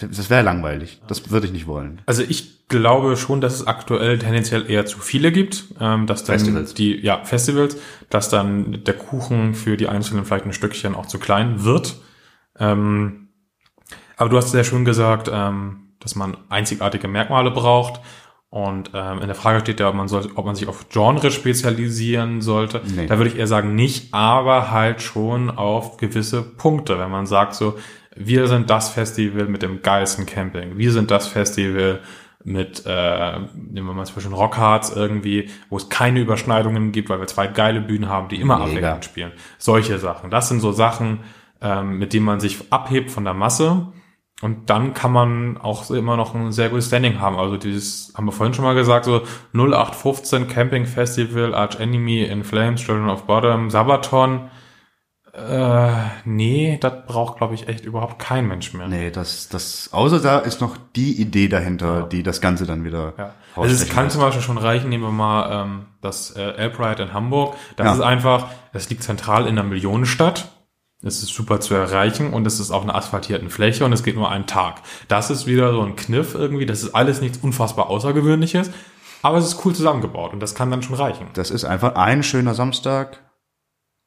[0.00, 1.00] Das wäre langweilig.
[1.06, 2.00] Das würde ich nicht wollen.
[2.06, 6.38] Also ich glaube schon, dass es aktuell tendenziell eher zu viele gibt, ähm, dass dann
[6.38, 6.74] Festivals.
[6.74, 7.76] die ja Festivals,
[8.08, 11.96] dass dann der Kuchen für die einzelnen vielleicht ein Stückchen auch zu klein wird.
[12.58, 13.28] Ähm,
[14.16, 18.00] aber du hast sehr schön gesagt, ähm, dass man einzigartige Merkmale braucht.
[18.50, 21.30] Und ähm, in der Frage steht ja, ob man, soll, ob man sich auf Genre
[21.30, 22.82] spezialisieren sollte.
[22.94, 23.06] Nee.
[23.06, 26.98] Da würde ich eher sagen, nicht, aber halt schon auf gewisse Punkte.
[26.98, 27.78] Wenn man sagt so,
[28.16, 30.76] wir sind das Festival mit dem geilsten Camping.
[30.76, 32.00] Wir sind das Festival
[32.44, 37.26] mit, äh, nehmen wir mal zwischen Rockhards irgendwie, wo es keine Überschneidungen gibt, weil wir
[37.26, 39.32] zwei geile Bühnen haben, die immer abwechselnd spielen.
[39.58, 40.30] Solche Sachen.
[40.30, 41.20] Das sind so Sachen,
[41.60, 43.92] ähm, mit denen man sich abhebt von der Masse.
[44.40, 47.38] Und dann kann man auch immer noch ein sehr gutes Standing haben.
[47.38, 52.42] Also dieses, haben wir vorhin schon mal gesagt, so 0815 Camping Festival, Arch Enemy, In
[52.42, 54.50] Flames, Children of Bottom, Sabaton.
[55.34, 55.92] Äh,
[56.26, 58.86] nee, das braucht, glaube ich, echt überhaupt kein Mensch mehr.
[58.86, 63.14] Nee, das, das, außer da ist noch die Idee dahinter, die das Ganze dann wieder
[63.16, 63.34] Ja.
[63.56, 64.14] Also es kann lässt.
[64.14, 67.56] zum Beispiel schon reichen, nehmen wir mal ähm, das äh, Alpride in Hamburg.
[67.76, 67.92] Das Ja.
[67.94, 70.48] ist einfach, es liegt zentral in einer Millionenstadt.
[71.02, 74.14] Es ist super zu erreichen und es ist auf einer asphaltierten Fläche und es geht
[74.16, 74.82] nur einen Tag.
[75.08, 76.66] Das ist wieder so ein Kniff irgendwie.
[76.66, 78.70] Das ist alles nichts unfassbar Außergewöhnliches,
[79.22, 81.26] aber es ist cool zusammengebaut und das kann dann schon reichen.
[81.34, 83.18] Das ist einfach ein schöner Samstag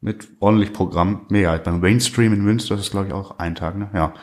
[0.06, 1.26] mit ordentlich Programm.
[1.30, 1.58] Mega.
[1.58, 3.90] Beim Mainstream in Münster ist, glaube ich, auch ein Tag, ne?
[3.92, 4.14] Ja.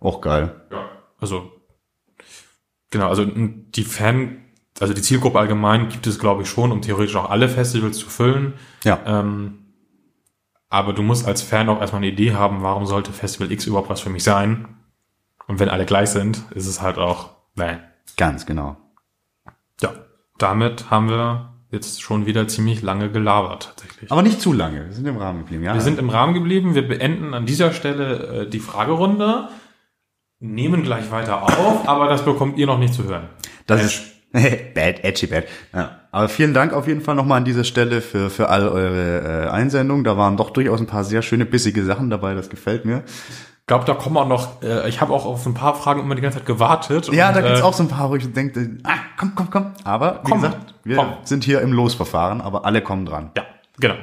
[0.00, 0.66] Auch geil.
[0.72, 0.90] Ja.
[1.20, 1.52] Also,
[2.90, 4.44] genau, also die Fan,
[4.80, 8.08] also die Zielgruppe allgemein gibt es, glaube ich, schon, um theoretisch auch alle Festivals zu
[8.08, 8.54] füllen.
[8.82, 9.00] Ja.
[9.06, 9.66] Ähm,
[10.68, 13.88] aber du musst als Fan auch erstmal eine Idee haben, warum sollte Festival X überhaupt
[13.88, 14.76] was für mich sein?
[15.46, 17.78] Und wenn alle gleich sind, ist es halt auch, nee.
[18.16, 18.76] Ganz genau.
[19.80, 19.92] Ja,
[20.36, 24.10] damit haben wir jetzt schon wieder ziemlich lange gelabert, tatsächlich.
[24.10, 24.86] Aber nicht zu lange.
[24.86, 25.74] Wir sind im Rahmen geblieben, ja.
[25.74, 26.74] Wir sind im Rahmen geblieben.
[26.74, 29.48] Wir beenden an dieser Stelle äh, die Fragerunde,
[30.40, 33.28] nehmen gleich weiter auf, aber das bekommt ihr noch nicht zu hören.
[33.66, 34.02] Das ist
[34.32, 35.44] bad, edgy bad.
[35.74, 36.02] Ja.
[36.10, 39.48] Aber vielen Dank auf jeden Fall nochmal an dieser Stelle für, für all eure äh,
[39.48, 40.04] Einsendungen.
[40.04, 42.34] Da waren doch durchaus ein paar sehr schöne, bissige Sachen dabei.
[42.34, 43.04] Das gefällt mir.
[43.68, 46.14] Ich glaube, da kommen auch noch, äh, ich habe auch auf ein paar Fragen immer
[46.14, 47.12] die ganze Zeit gewartet.
[47.12, 49.50] Ja, und, da gibt's äh, auch so ein paar, wo ich denke, ah, komm, komm,
[49.50, 49.72] komm.
[49.84, 51.12] Aber wie Komm, gesagt, wir komm.
[51.24, 53.30] sind hier im Losverfahren, aber alle kommen dran.
[53.36, 53.42] Ja,
[53.78, 53.96] genau.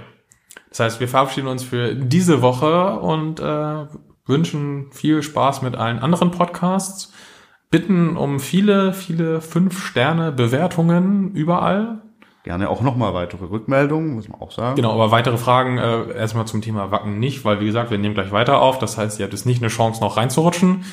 [0.69, 3.87] Das heißt, wir verabschieden uns für diese Woche und äh,
[4.27, 7.11] wünschen viel Spaß mit allen anderen Podcasts.
[7.71, 12.03] Bitten um viele, viele Fünf-Sterne-Bewertungen überall.
[12.45, 14.75] Gerne auch nochmal weitere Rückmeldungen, muss man auch sagen.
[14.75, 18.13] Genau, aber weitere Fragen äh, erstmal zum Thema Wacken nicht, weil wie gesagt, wir nehmen
[18.13, 18.77] gleich weiter auf.
[18.77, 20.85] Das heißt, ihr habt jetzt nicht eine Chance, noch reinzurutschen.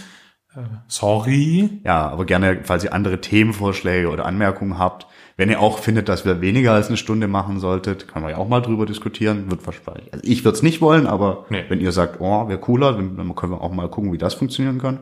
[0.55, 1.69] Äh, sorry.
[1.85, 6.25] Ja, aber gerne, falls ihr andere Themenvorschläge oder Anmerkungen habt, wenn ihr auch findet, dass
[6.25, 9.51] wir weniger als eine Stunde machen solltet, können wir ja auch mal drüber diskutieren.
[9.51, 10.11] Wird wahrscheinlich.
[10.11, 11.65] Also ich würde es nicht wollen, aber Nee.
[11.69, 14.79] wenn ihr sagt, oh, wäre cooler, dann, können wir auch mal gucken, wie das funktionieren
[14.79, 15.01] kann.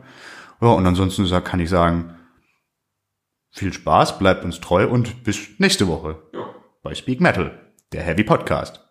[0.59, 2.09] Ja, und ansonsten kann ich sagen,
[3.51, 6.55] viel Spaß, bleibt uns treu und bis nächste Woche Ja.
[6.83, 8.87] bei Speak Metal, der Heavy Podcast.